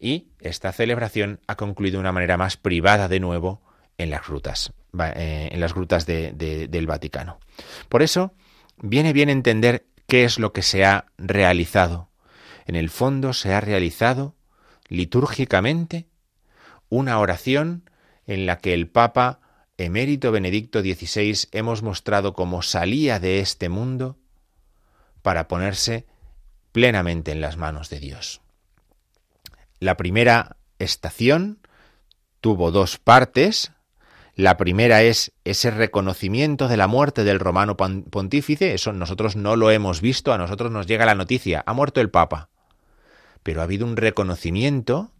[0.00, 3.60] y esta celebración ha concluido de una manera más privada de nuevo
[3.98, 4.72] en las grutas,
[5.16, 7.38] eh, en las grutas del Vaticano.
[7.90, 8.32] Por eso
[8.78, 12.08] viene bien entender qué es lo que se ha realizado.
[12.64, 14.34] En el fondo se ha realizado
[14.88, 16.08] litúrgicamente
[16.88, 17.90] una oración
[18.26, 19.40] en la que el Papa
[19.76, 24.16] emérito Benedicto XVI hemos mostrado cómo salía de este mundo
[25.28, 26.06] para ponerse
[26.72, 28.40] plenamente en las manos de Dios.
[29.78, 31.58] La primera estación
[32.40, 33.72] tuvo dos partes.
[34.36, 38.72] La primera es ese reconocimiento de la muerte del romano pontífice.
[38.72, 42.08] Eso nosotros no lo hemos visto, a nosotros nos llega la noticia, ha muerto el
[42.08, 42.48] Papa.
[43.42, 45.12] Pero ha habido un reconocimiento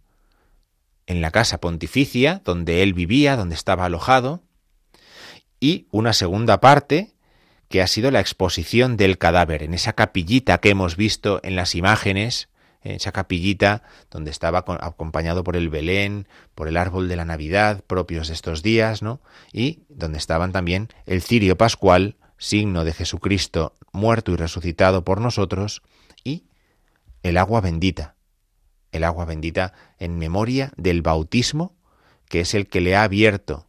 [1.05, 4.41] en la casa pontificia, donde él vivía, donde estaba alojado,
[5.59, 7.13] y una segunda parte
[7.69, 11.75] que ha sido la exposición del cadáver, en esa capillita que hemos visto en las
[11.75, 12.49] imágenes,
[12.81, 17.83] en esa capillita donde estaba acompañado por el Belén, por el árbol de la Navidad,
[17.85, 19.21] propios de estos días, ¿no?
[19.53, 25.83] Y donde estaban también el cirio pascual, signo de Jesucristo muerto y resucitado por nosotros,
[26.23, 26.45] y
[27.21, 28.15] el agua bendita,
[28.91, 31.75] el agua bendita en memoria del bautismo,
[32.27, 33.67] que es el que le ha abierto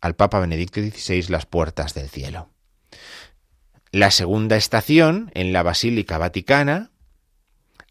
[0.00, 2.48] al Papa Benedicto XVI las puertas del cielo.
[3.90, 6.90] La segunda estación, en la Basílica Vaticana,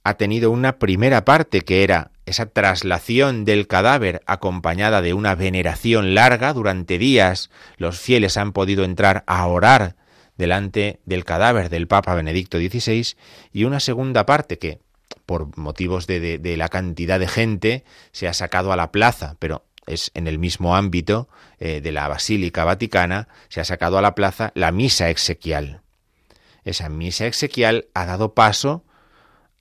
[0.03, 6.13] ha tenido una primera parte que era esa traslación del cadáver acompañada de una veneración
[6.13, 6.53] larga.
[6.53, 9.95] Durante días los fieles han podido entrar a orar
[10.38, 13.15] delante del cadáver del Papa Benedicto XVI
[13.51, 14.79] y una segunda parte que,
[15.25, 20.12] por motivos de, la cantidad de gente, se ha sacado a la plaza, pero es
[20.13, 24.52] en el mismo ámbito eh, de la Basílica Vaticana, se ha sacado a la plaza
[24.54, 25.82] la misa exequial.
[26.63, 28.86] Esa misa exequial ha dado paso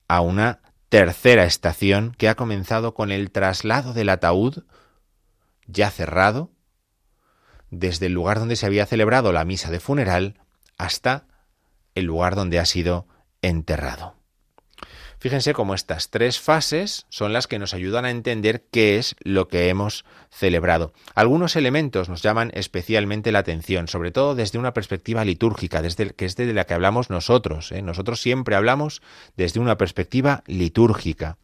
[0.09, 4.65] a una tercera estación que ha comenzado con el traslado del ataúd
[5.67, 6.51] ya cerrado
[7.71, 10.41] desde el lugar donde se había celebrado la misa de funeral
[10.79, 11.27] hasta
[11.95, 13.09] el lugar donde ha sido
[13.43, 14.16] enterrado.
[15.27, 19.49] Fíjense cómo estas tres fases son las que nos ayudan a entender qué es lo
[19.49, 20.93] que hemos celebrado.
[21.17, 26.27] Algunos elementos nos llaman especialmente la atención, sobre todo desde una perspectiva litúrgica, desde que
[26.27, 27.73] es de la que hablamos nosotros.
[27.73, 27.83] ¿eh?
[27.83, 29.03] Nosotros siempre hablamos
[29.37, 31.39] desde una perspectiva litúrgica.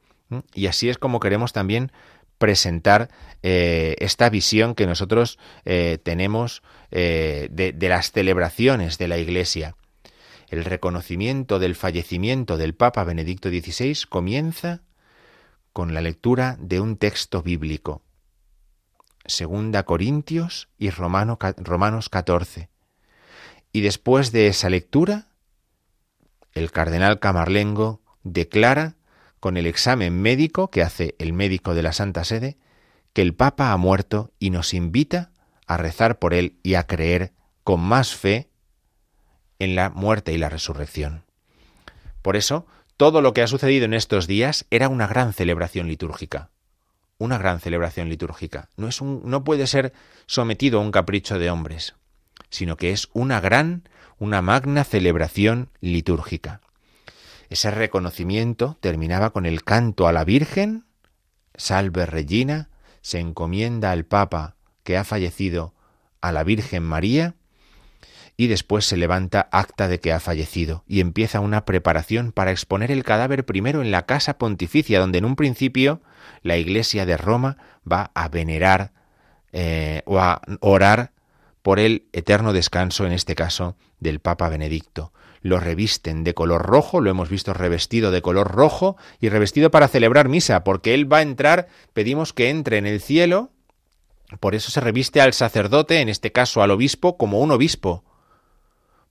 [0.55, 1.91] Y así es como queremos también
[2.39, 3.09] presentar
[3.43, 9.75] eh, esta visión que nosotros eh, tenemos de las celebraciones de la Iglesia
[10.53, 14.83] el reconocimiento del fallecimiento del Papa Benedicto XVI comienza
[15.73, 18.03] con la lectura de un texto bíblico.
[19.25, 22.69] Segunda Corintios y Romanos 14.
[23.73, 25.29] Y después de esa lectura,
[26.53, 28.97] el cardenal Camarlengo declara
[29.41, 32.59] con el examen médico que hace el médico de la Santa Sede
[33.15, 35.33] que el Papa ha muerto y nos invita
[35.67, 37.33] a rezar por él y a creer
[37.65, 38.52] con más fe
[39.63, 41.23] en la muerte y la resurrección.
[42.21, 46.51] Por eso, todo lo que ha sucedido en estos días era una gran celebración litúrgica.
[47.19, 48.69] Una gran celebración litúrgica.
[48.77, 49.93] No, es un, no puede ser
[50.27, 51.95] sometido a un capricho de hombres,
[52.51, 56.61] sino que es una gran, una magna celebración litúrgica.
[57.49, 60.87] Ese reconocimiento terminaba con el canto a la Virgen,
[61.55, 62.71] Salve Regina,
[63.03, 65.75] se encomienda al Papa que ha fallecido
[66.21, 67.35] a la Virgen María,
[68.43, 72.91] y después se levanta acta de que ha fallecido y empieza una preparación para exponer
[72.91, 76.03] el cadáver primero en la casa pontificia, donde en un principio
[76.43, 77.57] la Iglesia de Roma
[77.91, 78.91] va a venerar
[79.53, 81.13] eh, o a orar
[81.63, 85.13] por el eterno descanso, en este caso, del Papa Benedicto.
[85.41, 89.87] Lo revisten de color rojo, lo hemos visto revestido de color rojo y revestido para
[89.87, 93.51] celebrar misa, porque él va a entrar, pedimos que entre en el cielo,
[94.41, 98.03] por eso se reviste al sacerdote, en este caso al obispo, como un obispo,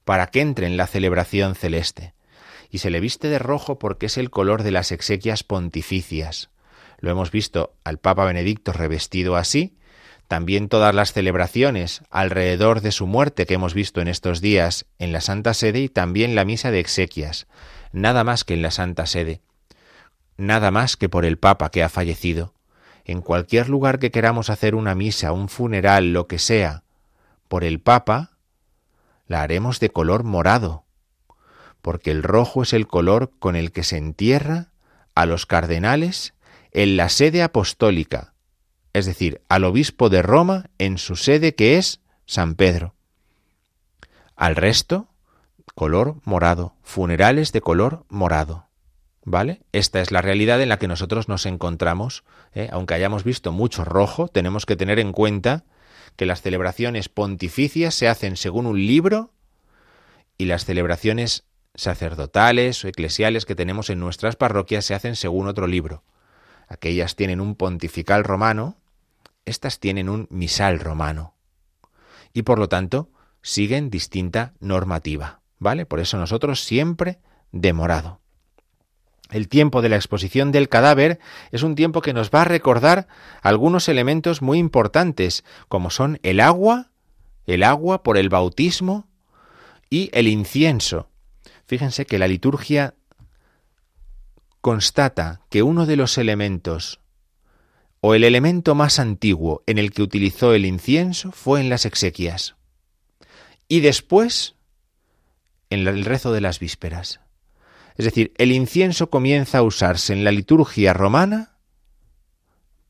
[0.05, 2.13] para que entre en la celebración celeste.
[2.69, 6.49] Y se le viste de rojo porque es el color de las exequias pontificias.
[6.99, 9.75] Lo hemos visto al Papa Benedicto revestido así,
[10.31, 15.11] también todas las celebraciones alrededor de su muerte que hemos visto en estos días en
[15.11, 17.47] la Santa Sede y también la misa de exequias,
[17.91, 19.41] nada más que en la Santa Sede,
[20.37, 22.53] nada más que por el Papa que ha fallecido.
[23.03, 26.83] En cualquier lugar que queramos hacer una misa, un funeral, lo que sea,
[27.49, 28.30] por el Papa,
[29.31, 30.83] la haremos de color morado,
[31.81, 34.73] porque el rojo es el color con el que se entierra
[35.15, 36.33] a los cardenales
[36.73, 38.33] en la sede apostólica,
[38.91, 42.93] es decir, al obispo de Roma en su sede que es San Pedro.
[44.35, 45.07] Al resto,
[45.75, 48.67] color morado, funerales de color morado.
[49.23, 49.61] ¿Vale?
[49.71, 52.23] Esta es la realidad en la que nosotros nos encontramos.
[52.53, 52.69] ¿eh?
[52.71, 55.63] Aunque hayamos visto mucho rojo, tenemos que tener en cuenta
[56.15, 59.31] que las celebraciones pontificias se hacen según un libro
[60.37, 61.45] y las celebraciones
[61.75, 66.03] sacerdotales o eclesiales que tenemos en nuestras parroquias se hacen según otro libro.
[66.67, 68.77] Aquellas tienen un pontifical romano,
[69.45, 71.33] estas tienen un misal romano.
[72.33, 73.09] Y por lo tanto,
[73.41, 75.85] siguen distinta normativa, ¿vale?
[75.85, 77.19] Por eso nosotros siempre
[77.51, 78.20] demorado.
[79.31, 81.19] El tiempo de la exposición del cadáver
[81.51, 83.07] es un tiempo que nos va a recordar
[83.41, 86.91] algunos elementos muy importantes, como son el agua,
[87.45, 89.07] el agua por el bautismo
[89.89, 91.09] y el incienso.
[91.65, 92.93] Fíjense que la liturgia
[94.59, 96.99] constata que uno de los elementos
[98.01, 102.55] o el elemento más antiguo en el que utilizó el incienso fue en las exequias.
[103.69, 104.55] Y después
[105.69, 107.21] en el rezo de las vísperas.
[107.95, 111.55] Es decir, el incienso comienza a usarse en la liturgia romana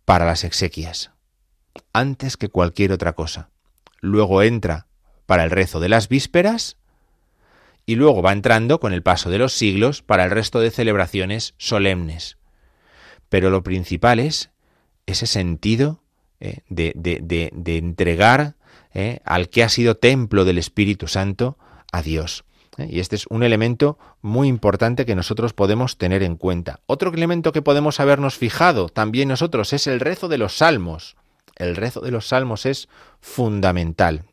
[0.05, 1.11] para las exequias,
[1.93, 3.49] antes que cualquier otra cosa.
[3.99, 4.87] Luego entra
[5.25, 6.77] para el rezo de las vísperas
[7.85, 11.53] y luego va entrando con el paso de los siglos para el resto de celebraciones
[11.57, 12.37] solemnes.
[13.29, 14.51] Pero lo principal es
[15.05, 16.03] ese sentido
[16.39, 18.55] eh, de, entregar
[18.93, 21.57] eh, al que ha sido templo del Espíritu Santo
[21.91, 22.43] a Dios.
[22.77, 22.87] ¿Eh?
[22.89, 26.79] Y este es un elemento muy importante que nosotros podemos tener en cuenta.
[26.85, 31.15] Otro elemento que podemos habernos fijado también nosotros es el rezo de los salmos.
[31.55, 32.87] El rezo de los salmos es
[33.19, 34.23] fundamental.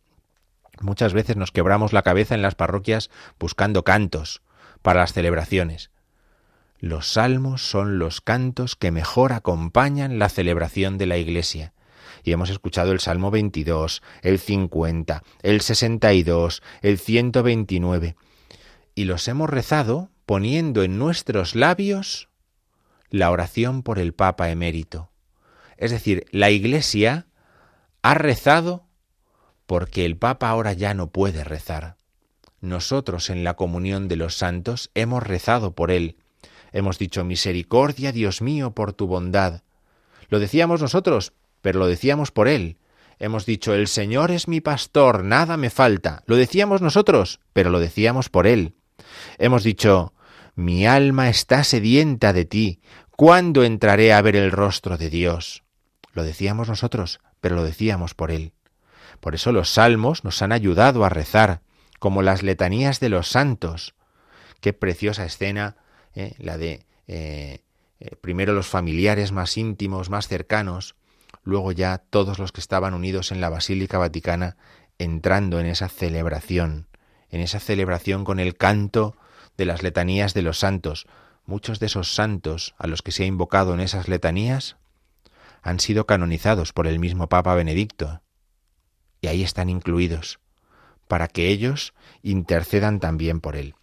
[0.81, 4.43] Muchas veces nos quebramos la cabeza en las parroquias buscando cantos
[4.83, 5.91] para las celebraciones.
[6.79, 11.73] Los salmos son los cantos que mejor acompañan la celebración de la Iglesia.
[12.23, 18.17] Y hemos escuchado el Salmo 22, el 50, el 62, el 129
[18.99, 22.29] y los hemos rezado poniendo en nuestros labios
[23.11, 25.13] la oración por el Papa emérito.
[25.77, 27.29] Es decir, la Iglesia
[28.03, 28.89] ha rezado
[29.67, 31.97] porque el Papa ahora ya no puede rezar.
[32.61, 36.17] Nosotros en la comunión de los santos hemos rezado por él.
[36.73, 39.63] Hemos dicho misericordia, Dios mío, por tu bondad.
[40.29, 42.79] Lo decíamos nosotros, pero lo decíamos por él.
[43.21, 46.25] Hemos dicho el Señor es mi pastor, nada me falta.
[46.27, 48.75] Lo decíamos nosotros, pero lo decíamos por él.
[49.39, 50.13] Hemos dicho,
[50.57, 52.81] mi alma está sedienta de ti,
[53.11, 55.63] ¿cuándo entraré a ver el rostro de Dios?
[56.13, 58.53] Lo decíamos nosotros, pero lo decíamos por Él.
[59.21, 61.63] Por eso los salmos nos han ayudado a rezar,
[62.01, 63.95] como las letanías de los santos.
[64.61, 65.77] Qué preciosa escena,
[66.15, 66.35] ¿eh?
[66.39, 67.63] la de eh,
[68.01, 70.97] eh, primero los familiares más íntimos, más cercanos,
[71.45, 74.57] luego ya todos los que estaban unidos en la Basílica Vaticana
[74.99, 76.89] entrando en esa celebración
[77.31, 79.17] en esa celebración con el canto
[79.59, 81.07] de las letanías de los santos.
[81.45, 84.77] Muchos de esos santos a los que se ha invocado en esas letanías
[85.63, 88.23] han sido canonizados por el mismo Papa Benedicto.
[89.21, 90.39] Y ahí están incluidos,
[91.09, 91.93] para que ellos
[92.23, 93.75] intercedan también por él.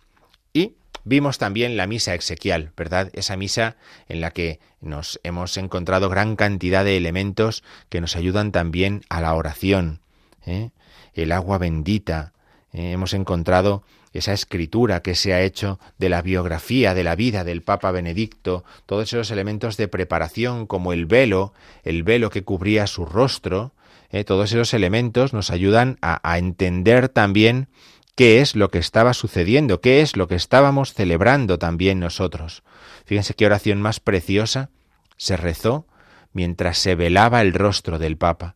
[0.54, 3.10] Y vimos también la misa exequial, ¿verdad?
[3.14, 3.76] Esa misa
[4.08, 9.20] en la que nos hemos encontrado gran cantidad de elementos que nos ayudan también a
[9.20, 10.00] la oración.
[10.46, 10.70] ¿eh?
[11.14, 12.32] El agua bendita,
[12.72, 13.84] eh, hemos encontrado
[14.18, 18.63] esa escritura que se ha hecho de la biografía de la vida del Papa Benedicto,
[18.86, 21.53] todos esos elementos de preparación como el velo,
[21.84, 23.74] el velo que cubría su rostro,
[24.09, 27.68] eh, todos esos elementos nos ayudan a, a entender también
[28.16, 32.63] qué es lo que estaba sucediendo, qué es lo que estábamos celebrando también nosotros.
[33.05, 34.70] Fíjense qué oración más preciosa
[35.18, 35.88] se rezó
[36.32, 38.55] mientras se velaba el rostro del Papa.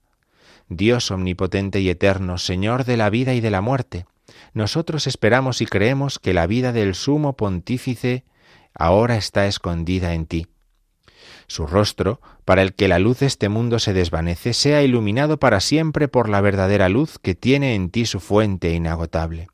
[0.70, 4.06] Dios omnipotente y eterno, Señor de la vida y de la muerte,
[4.54, 8.26] nosotros esperamos y creemos que la vida del sumo pontífice
[8.74, 10.48] ahora está escondida en ti.
[11.48, 15.60] Su rostro, para el que la luz de este mundo se desvanece, sea iluminado para
[15.60, 19.48] siempre por la verdadera luz que tiene en ti su fuente inagotable.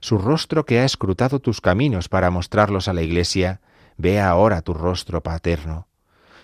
[0.00, 3.60] Su rostro que ha escrutado tus caminos para mostrarlos a la Iglesia,
[3.96, 5.86] vea ahora tu rostro paterno.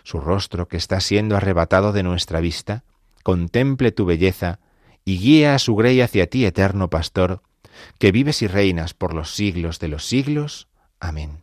[0.04, 2.84] Su rostro que está siendo arrebatado de nuestra vista,
[3.24, 4.60] contemple tu belleza
[5.04, 7.42] y guía a su grey hacia ti, eterno pastor,
[7.98, 10.68] que vives y reinas por los siglos de los siglos.
[11.00, 11.42] Amén.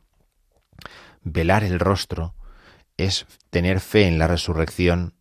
[1.24, 2.36] Velar el rostro
[2.98, 5.14] es tener fe en la resurrección.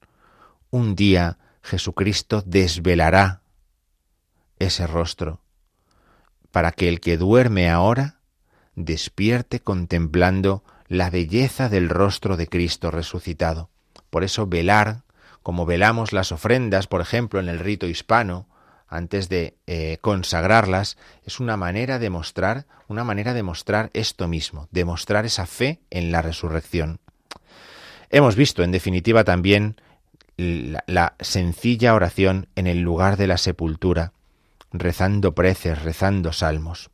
[0.70, 3.42] Un día Jesucristo desvelará
[4.58, 5.40] ese rostro
[6.50, 8.20] para que el que duerme ahora
[8.74, 13.70] despierte contemplando la belleza del rostro de Cristo resucitado.
[14.10, 15.02] Por eso velar
[15.42, 18.46] como velamos las ofrendas, por ejemplo, en el rito hispano,
[18.93, 24.68] antes de eh, consagrarlas, es una manera de mostrar, una manera de mostrar esto mismo,
[24.70, 27.01] de mostrar esa fe en la resurrección.
[28.11, 29.80] Hemos visto, en definitiva, también
[30.36, 34.12] la sencilla oración en el lugar de la sepultura,
[34.72, 36.90] rezando preces, rezando salmos.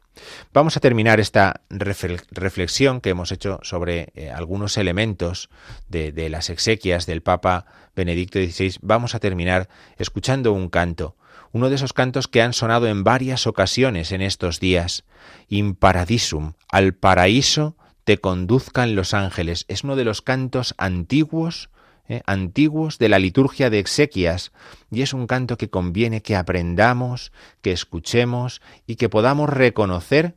[0.52, 5.48] Vamos a terminar esta reflexión que hemos hecho sobre eh, algunos elementos
[5.88, 8.78] de, las exequias del Papa Benedicto XVI.
[8.82, 11.16] Vamos a terminar escuchando un canto,
[11.52, 15.04] uno de esos cantos que han sonado en varias ocasiones en estos días.
[15.48, 19.64] In paradisum, al paraíso te conduzcan los ángeles.
[19.68, 21.70] Es uno de los cantos antiguos
[22.08, 22.22] ¿eh?
[22.26, 24.52] antiguos de la liturgia de exequias,
[24.90, 27.32] y es un canto que conviene que aprendamos,
[27.62, 30.34] que escuchemos y que podamos reconocer,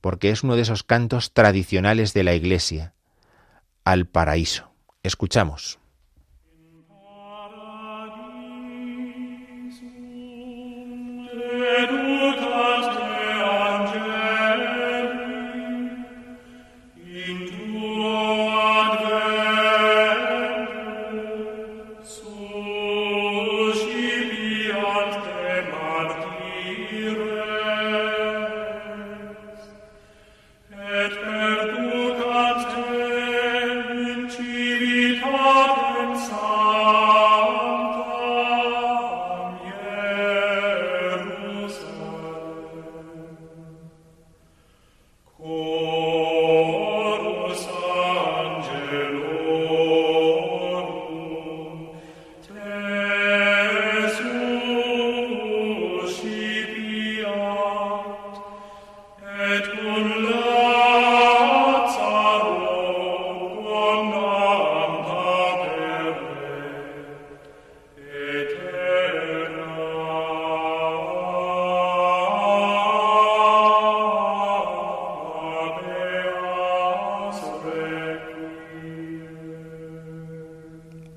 [0.00, 2.94] porque es uno de esos cantos tradicionales de la Iglesia,
[3.84, 4.72] al paraíso.
[5.02, 5.81] Escuchamos.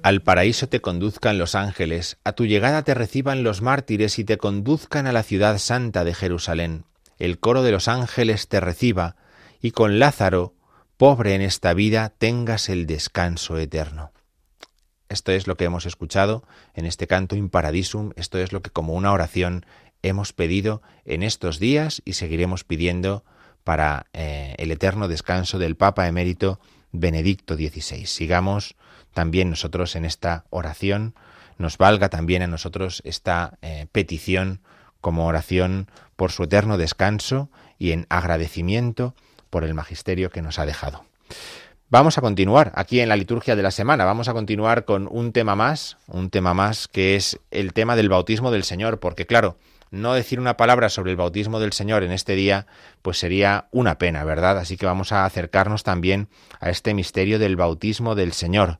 [0.05, 4.37] Al paraíso te conduzcan los ángeles, a tu llegada te reciban los mártires y te
[4.37, 6.85] conduzcan a la ciudad santa de Jerusalén.
[7.17, 9.15] El coro de los ángeles te reciba,
[9.61, 10.53] y con Lázaro,
[10.95, 14.11] pobre en esta vida, tengas el descanso eterno.
[15.09, 16.43] Esto es lo que hemos escuchado
[16.75, 19.65] en este canto Imparadisum, esto es lo que como una oración
[20.03, 23.25] hemos pedido en estos días y seguiremos pidiendo
[23.63, 26.59] para eh, el eterno descanso del Papa emérito
[26.99, 28.05] Benedicto XVI.
[28.05, 28.75] Sigamos
[29.13, 31.15] también nosotros en esta oración,
[31.57, 34.61] nos valga también a nosotros esta eh, petición
[35.01, 39.15] como oración por su eterno descanso y en agradecimiento
[39.49, 41.05] por el magisterio que nos ha dejado.
[41.89, 45.31] Vamos a continuar aquí en la liturgia de la semana, vamos a continuar con un
[45.31, 49.55] tema más, un tema más que es el tema del bautismo del Señor, porque claro,
[49.95, 52.67] no decir una palabra sobre el bautismo del Señor en este día,
[53.01, 54.57] pues sería una pena, ¿verdad?
[54.57, 56.27] Así que vamos a acercarnos también
[56.59, 58.79] a este misterio del bautismo del Señor.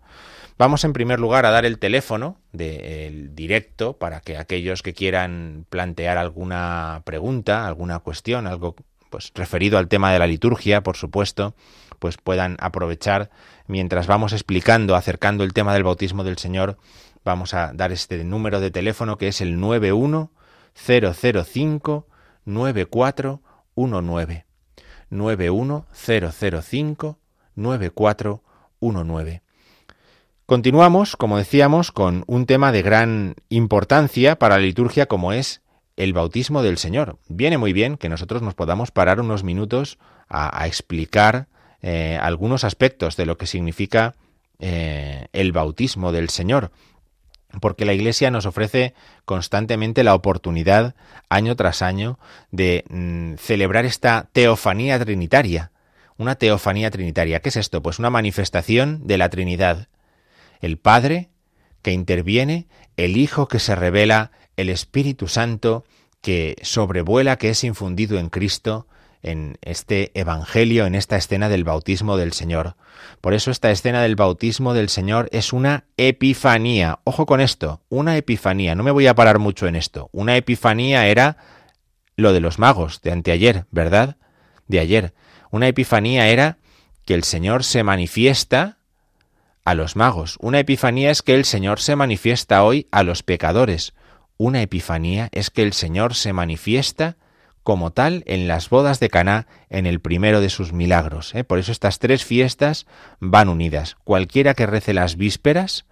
[0.57, 5.65] Vamos en primer lugar a dar el teléfono del directo para que aquellos que quieran
[5.69, 8.75] plantear alguna pregunta, alguna cuestión, algo
[9.09, 11.55] pues referido al tema de la liturgia, por supuesto,
[11.99, 13.29] pues puedan aprovechar
[13.67, 16.77] mientras vamos explicando, acercando el tema del bautismo del Señor,
[17.25, 20.31] vamos a dar este número de teléfono que es el 91
[20.75, 22.07] 005
[22.45, 24.45] 9419
[25.09, 27.19] 91005
[27.55, 29.41] 9419.
[30.45, 35.63] Continuamos, como decíamos, con un tema de gran importancia para la liturgia como es
[35.95, 37.17] el bautismo del Señor.
[37.27, 39.97] Viene muy bien que nosotros nos podamos parar unos minutos
[40.27, 41.47] a, explicar
[41.81, 44.15] eh, algunos aspectos de lo que significa
[44.59, 46.71] eh, el bautismo del Señor
[47.61, 48.93] porque la Iglesia nos ofrece
[49.25, 50.95] constantemente la oportunidad,
[51.29, 52.19] año tras año,
[52.51, 55.71] de mm, celebrar esta teofanía trinitaria.
[56.17, 57.41] Una teofanía trinitaria.
[57.41, 57.81] ¿Qué es esto?
[57.81, 59.89] Pues una manifestación de la Trinidad.
[60.61, 61.29] El Padre
[61.81, 65.83] que interviene, el Hijo que se revela, el Espíritu Santo
[66.21, 68.87] que sobrevuela, que es infundido en Cristo,
[69.25, 72.75] en este Evangelio, en esta escena del bautismo del Señor.
[73.21, 76.99] Por eso esta escena del bautismo del Señor es una epifanía.
[77.05, 78.75] Ojo con esto, una epifanía.
[78.75, 80.09] No me voy a parar mucho en esto.
[80.11, 81.37] Una epifanía era
[82.15, 84.17] lo de los magos de anteayer, ¿verdad?
[84.67, 85.13] De ayer.
[85.49, 86.59] Una epifanía era
[87.03, 88.77] que el Señor se manifiesta
[89.63, 90.37] a los magos.
[90.39, 93.95] Una epifanía es que el Señor se manifiesta hoy a los pecadores.
[94.37, 97.17] Una epifanía es que el Señor se manifiesta
[97.65, 101.33] como tal en las bodas de Caná en el primero de sus milagros.
[101.33, 101.43] ¿eh?
[101.43, 102.85] Por eso estas tres fiestas
[103.19, 103.95] van unidas.
[104.03, 105.85] Cualquiera que rece las vísperas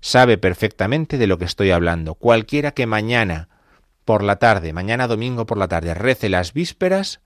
[0.00, 2.16] sabe perfectamente de lo que estoy hablando.
[2.16, 3.48] Cualquiera que mañana
[4.04, 7.20] por la tarde, mañana domingo por la tarde, rece las vísperas,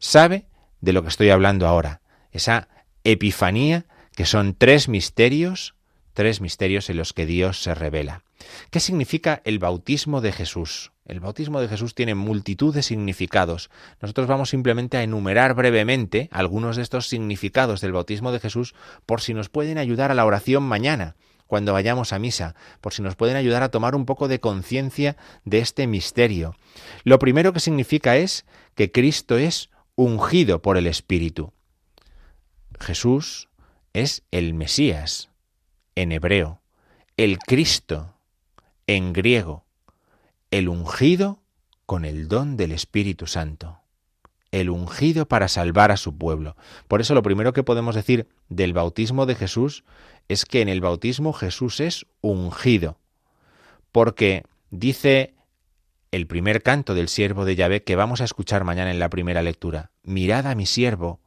[0.00, 0.48] sabe
[0.80, 2.00] de lo que estoy hablando ahora.
[2.32, 2.66] Esa
[3.04, 3.84] epifanía
[4.16, 5.76] que son tres misterios,
[6.12, 8.24] tres misterios en los que Dios se revela.
[8.70, 10.91] ¿Qué significa el bautismo de Jesús?
[11.04, 13.70] El bautismo de Jesús tiene multitud de significados.
[14.00, 18.74] Nosotros vamos simplemente a enumerar brevemente algunos de estos significados del bautismo de Jesús
[19.04, 21.16] por si nos pueden ayudar a la oración mañana,
[21.48, 25.16] cuando vayamos a misa, por si nos pueden ayudar a tomar un poco de conciencia
[25.44, 26.54] de este misterio.
[27.02, 28.46] Lo primero que significa es
[28.76, 31.52] que Cristo es ungido por el Espíritu.
[32.80, 33.48] Jesús
[33.92, 35.30] es el Mesías
[35.94, 36.62] en hebreo,
[37.16, 38.14] el Cristo
[38.86, 39.66] en griego
[40.52, 41.40] el ungido
[41.86, 43.80] con el don del Espíritu Santo.
[44.50, 46.56] El ungido para salvar a su pueblo.
[46.88, 49.82] Por eso lo primero que podemos decir del bautismo de Jesús
[50.28, 52.98] es que en el bautismo Jesús es ungido.
[53.92, 55.34] Porque dice
[56.10, 59.40] el primer canto del siervo de Yahvé que vamos a escuchar mañana en la primera
[59.40, 59.90] lectura.
[60.02, 61.18] Mirad a mi siervo,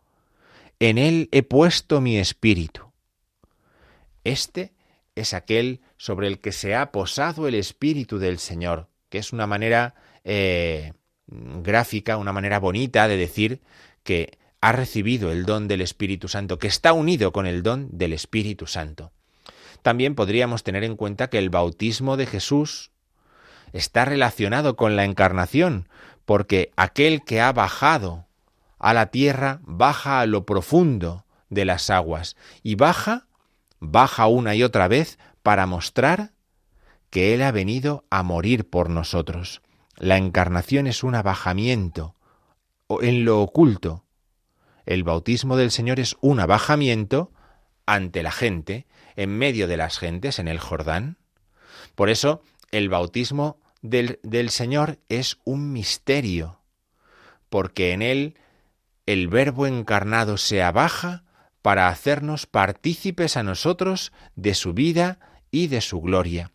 [0.79, 2.91] en él he puesto mi espíritu.
[4.23, 4.75] Este
[5.15, 9.47] es aquel sobre el que se ha posado el espíritu del Señor que es una
[9.47, 9.95] manera
[10.25, 10.91] eh,
[11.27, 13.61] gráfica, una manera bonita de decir
[14.03, 18.11] que ha recibido el don del Espíritu Santo, que está unido con el don del
[18.11, 19.13] Espíritu Santo.
[19.83, 22.91] También podríamos tener en cuenta que el bautismo de Jesús
[23.71, 25.87] está relacionado con la encarnación,
[26.25, 28.27] porque aquel que ha bajado
[28.79, 33.27] a la tierra baja a lo profundo de las aguas y baja,
[33.79, 36.34] baja una y otra vez para mostrar
[37.15, 39.61] que Él ha venido a morir por nosotros.
[39.95, 42.13] La encarnación es un abajamiento
[42.89, 44.03] en lo oculto.
[44.85, 47.31] El bautismo del Señor es un abajamiento
[47.85, 48.85] ante la gente,
[49.15, 51.17] en medio de las gentes, en el Jordán.
[51.95, 52.41] Por eso,
[52.71, 56.59] el bautismo del, del Señor es un misterio,
[57.47, 58.35] porque en él
[59.05, 61.23] el Verbo encarnado se abaja
[61.61, 65.17] para hacernos partícipes a nosotros de su vida
[65.49, 66.51] y de su gloria.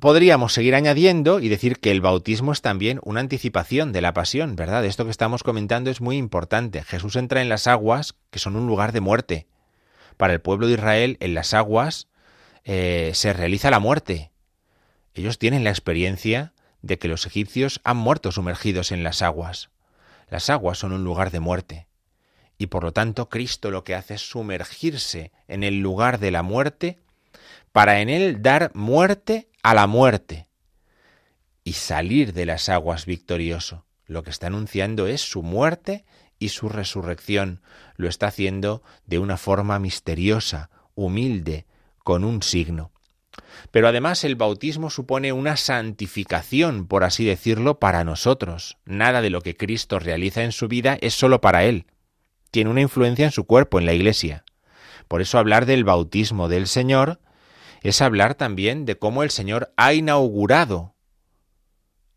[0.00, 4.54] Podríamos seguir añadiendo y decir que el bautismo es también una anticipación de la pasión,
[4.54, 4.84] ¿verdad?
[4.84, 6.84] Esto que estamos comentando es muy importante.
[6.84, 9.48] Jesús entra en las aguas, que son un lugar de muerte.
[10.16, 12.06] Para el pueblo de Israel, en las aguas
[12.62, 14.30] eh, se realiza la muerte.
[15.14, 19.70] Ellos tienen la experiencia de que los egipcios han muerto sumergidos en las aguas.
[20.30, 21.88] Las aguas son un lugar de muerte.
[22.56, 26.44] Y por lo tanto Cristo lo que hace es sumergirse en el lugar de la
[26.44, 26.98] muerte
[27.72, 30.48] para en él dar muerte a la muerte
[31.62, 33.84] y salir de las aguas victorioso.
[34.06, 36.06] Lo que está anunciando es su muerte
[36.38, 37.60] y su resurrección.
[37.96, 41.66] Lo está haciendo de una forma misteriosa, humilde,
[42.02, 42.92] con un signo.
[43.70, 48.78] Pero además el bautismo supone una santificación, por así decirlo, para nosotros.
[48.86, 51.84] Nada de lo que Cristo realiza en su vida es sólo para Él.
[52.50, 54.44] Tiene una influencia en su cuerpo, en la Iglesia.
[55.08, 57.20] Por eso hablar del bautismo del Señor
[57.82, 60.94] es hablar también de cómo el Señor ha inaugurado,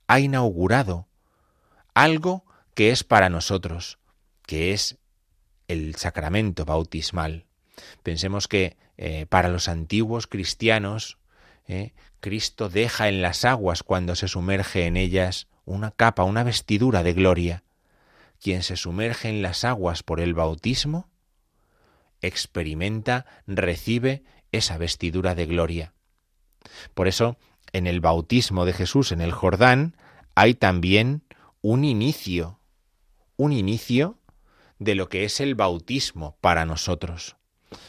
[0.07, 1.07] ha inaugurado
[1.93, 3.99] algo que es para nosotros,
[4.45, 4.97] que es
[5.67, 7.45] el sacramento bautismal.
[8.03, 11.17] Pensemos que eh, para los antiguos cristianos,
[11.67, 17.03] eh, Cristo deja en las aguas cuando se sumerge en ellas una capa, una vestidura
[17.03, 17.63] de gloria.
[18.41, 21.09] Quien se sumerge en las aguas por el bautismo,
[22.21, 25.93] experimenta, recibe esa vestidura de gloria.
[26.93, 27.37] Por eso,
[27.73, 29.95] en el bautismo de Jesús en el Jordán
[30.35, 31.23] hay también
[31.61, 32.59] un inicio,
[33.37, 34.17] un inicio
[34.79, 37.35] de lo que es el bautismo para nosotros.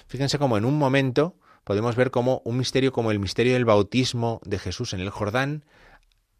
[0.06, 4.40] Fíjense cómo en un momento podemos ver cómo un misterio como el misterio del bautismo
[4.44, 5.64] de Jesús en el Jordán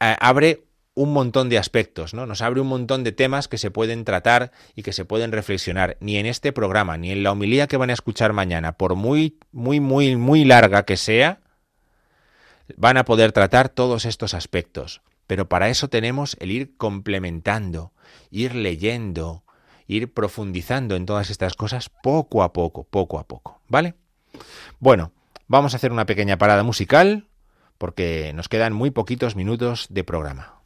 [0.01, 0.65] eh, abre
[0.95, 2.27] un montón de aspectos, ¿no?
[2.27, 5.97] Nos abre un montón de temas que se pueden tratar y que se pueden reflexionar.
[6.01, 9.39] Ni en este programa, ni en la homilía que van a escuchar mañana, por muy,
[9.53, 11.41] muy, muy, muy larga que sea,
[12.77, 15.01] van a poder tratar todos estos aspectos.
[15.27, 17.93] Pero para eso tenemos el ir complementando,
[18.31, 19.45] ir leyendo,
[19.87, 23.63] ir profundizando en todas estas cosas poco a poco, poco a poco.
[23.69, 23.95] ¿Vale?
[24.79, 25.13] Bueno,
[25.47, 27.29] vamos a hacer una pequeña parada musical
[27.79, 30.62] porque nos quedan muy poquitos minutos de programa.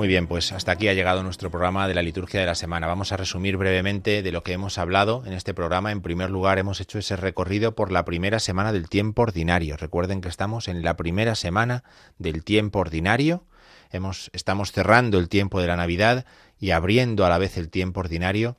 [0.00, 2.86] Muy bien, pues hasta aquí ha llegado nuestro programa de la liturgia de la semana.
[2.86, 5.92] Vamos a resumir brevemente de lo que hemos hablado en este programa.
[5.92, 9.76] En primer lugar, hemos hecho ese recorrido por la primera semana del tiempo ordinario.
[9.76, 11.84] Recuerden que estamos en la primera semana
[12.16, 13.44] del tiempo ordinario.
[13.90, 16.24] Hemos, estamos cerrando el tiempo de la Navidad
[16.58, 18.56] y abriendo a la vez el tiempo ordinario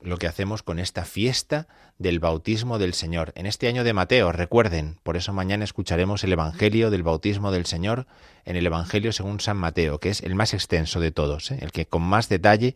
[0.00, 1.66] lo que hacemos con esta fiesta
[1.98, 3.32] del bautismo del Señor.
[3.34, 7.66] En este año de Mateo, recuerden, por eso mañana escucharemos el Evangelio del bautismo del
[7.66, 8.06] Señor
[8.44, 11.58] en el Evangelio según San Mateo, que es el más extenso de todos, ¿eh?
[11.60, 12.74] el que con más detalle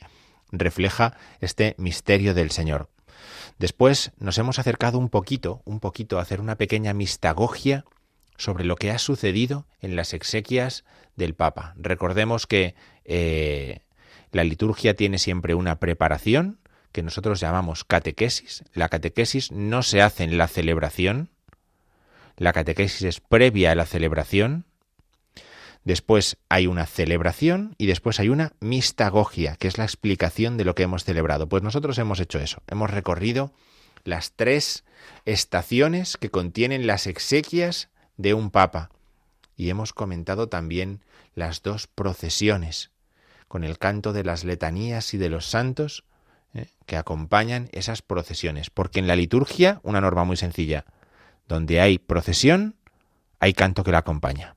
[0.50, 2.88] refleja este misterio del Señor.
[3.58, 7.84] Después nos hemos acercado un poquito, un poquito a hacer una pequeña mistagogia
[8.38, 11.74] sobre lo que ha sucedido en las exequias del Papa.
[11.76, 13.80] Recordemos que eh,
[14.32, 16.59] la liturgia tiene siempre una preparación
[16.92, 18.64] que nosotros llamamos catequesis.
[18.74, 21.30] La catequesis no se hace en la celebración,
[22.36, 24.64] la catequesis es previa a la celebración,
[25.84, 30.74] después hay una celebración y después hay una mistagogia, que es la explicación de lo
[30.74, 31.48] que hemos celebrado.
[31.48, 33.52] Pues nosotros hemos hecho eso, hemos recorrido
[34.04, 34.84] las tres
[35.24, 38.90] estaciones que contienen las exequias de un papa
[39.56, 42.90] y hemos comentado también las dos procesiones,
[43.48, 46.04] con el canto de las letanías y de los santos
[46.54, 50.84] eh, que acompañan esas procesiones, porque en la liturgia, una norma muy sencilla,
[51.46, 52.76] donde hay procesión,
[53.38, 54.56] hay canto que la acompaña.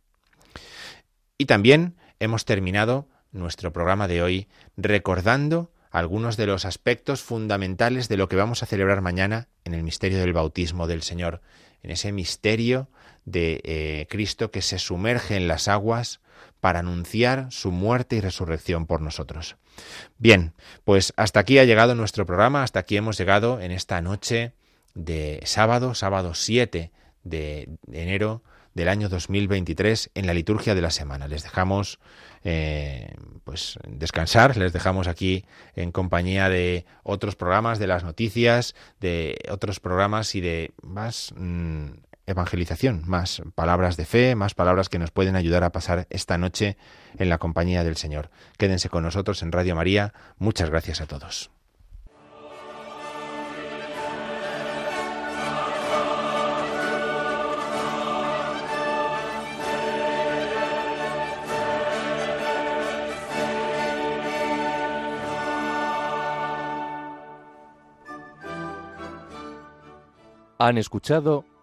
[1.38, 8.18] Y también hemos terminado nuestro programa de hoy recordando algunos de los aspectos fundamentales de
[8.18, 11.42] lo que vamos a celebrar mañana en el misterio del bautismo del Señor,
[11.84, 12.90] en ese misterio
[13.26, 16.22] de eh, Cristo que se sumerge en las aguas
[16.60, 19.58] para anunciar su muerte y resurrección por nosotros.
[20.18, 20.54] Bien,
[20.84, 24.54] pues hasta aquí ha llegado nuestro programa, hasta aquí hemos llegado en esta noche
[24.94, 26.92] de sábado, sábado 7
[27.24, 28.44] de enero
[28.74, 31.28] del año 2023 en la liturgia de la semana.
[31.28, 32.00] Les dejamos
[32.44, 33.14] eh,
[33.44, 35.46] pues descansar, les dejamos aquí
[35.76, 41.92] en compañía de otros programas, de las noticias, de otros programas y de más mm,
[42.26, 46.78] evangelización, más palabras de fe, más palabras que nos pueden ayudar a pasar esta noche
[47.18, 48.30] en la compañía del Señor.
[48.58, 50.14] Quédense con nosotros en Radio María.
[50.38, 51.52] Muchas gracias a todos.
[70.60, 71.44] Han escuchado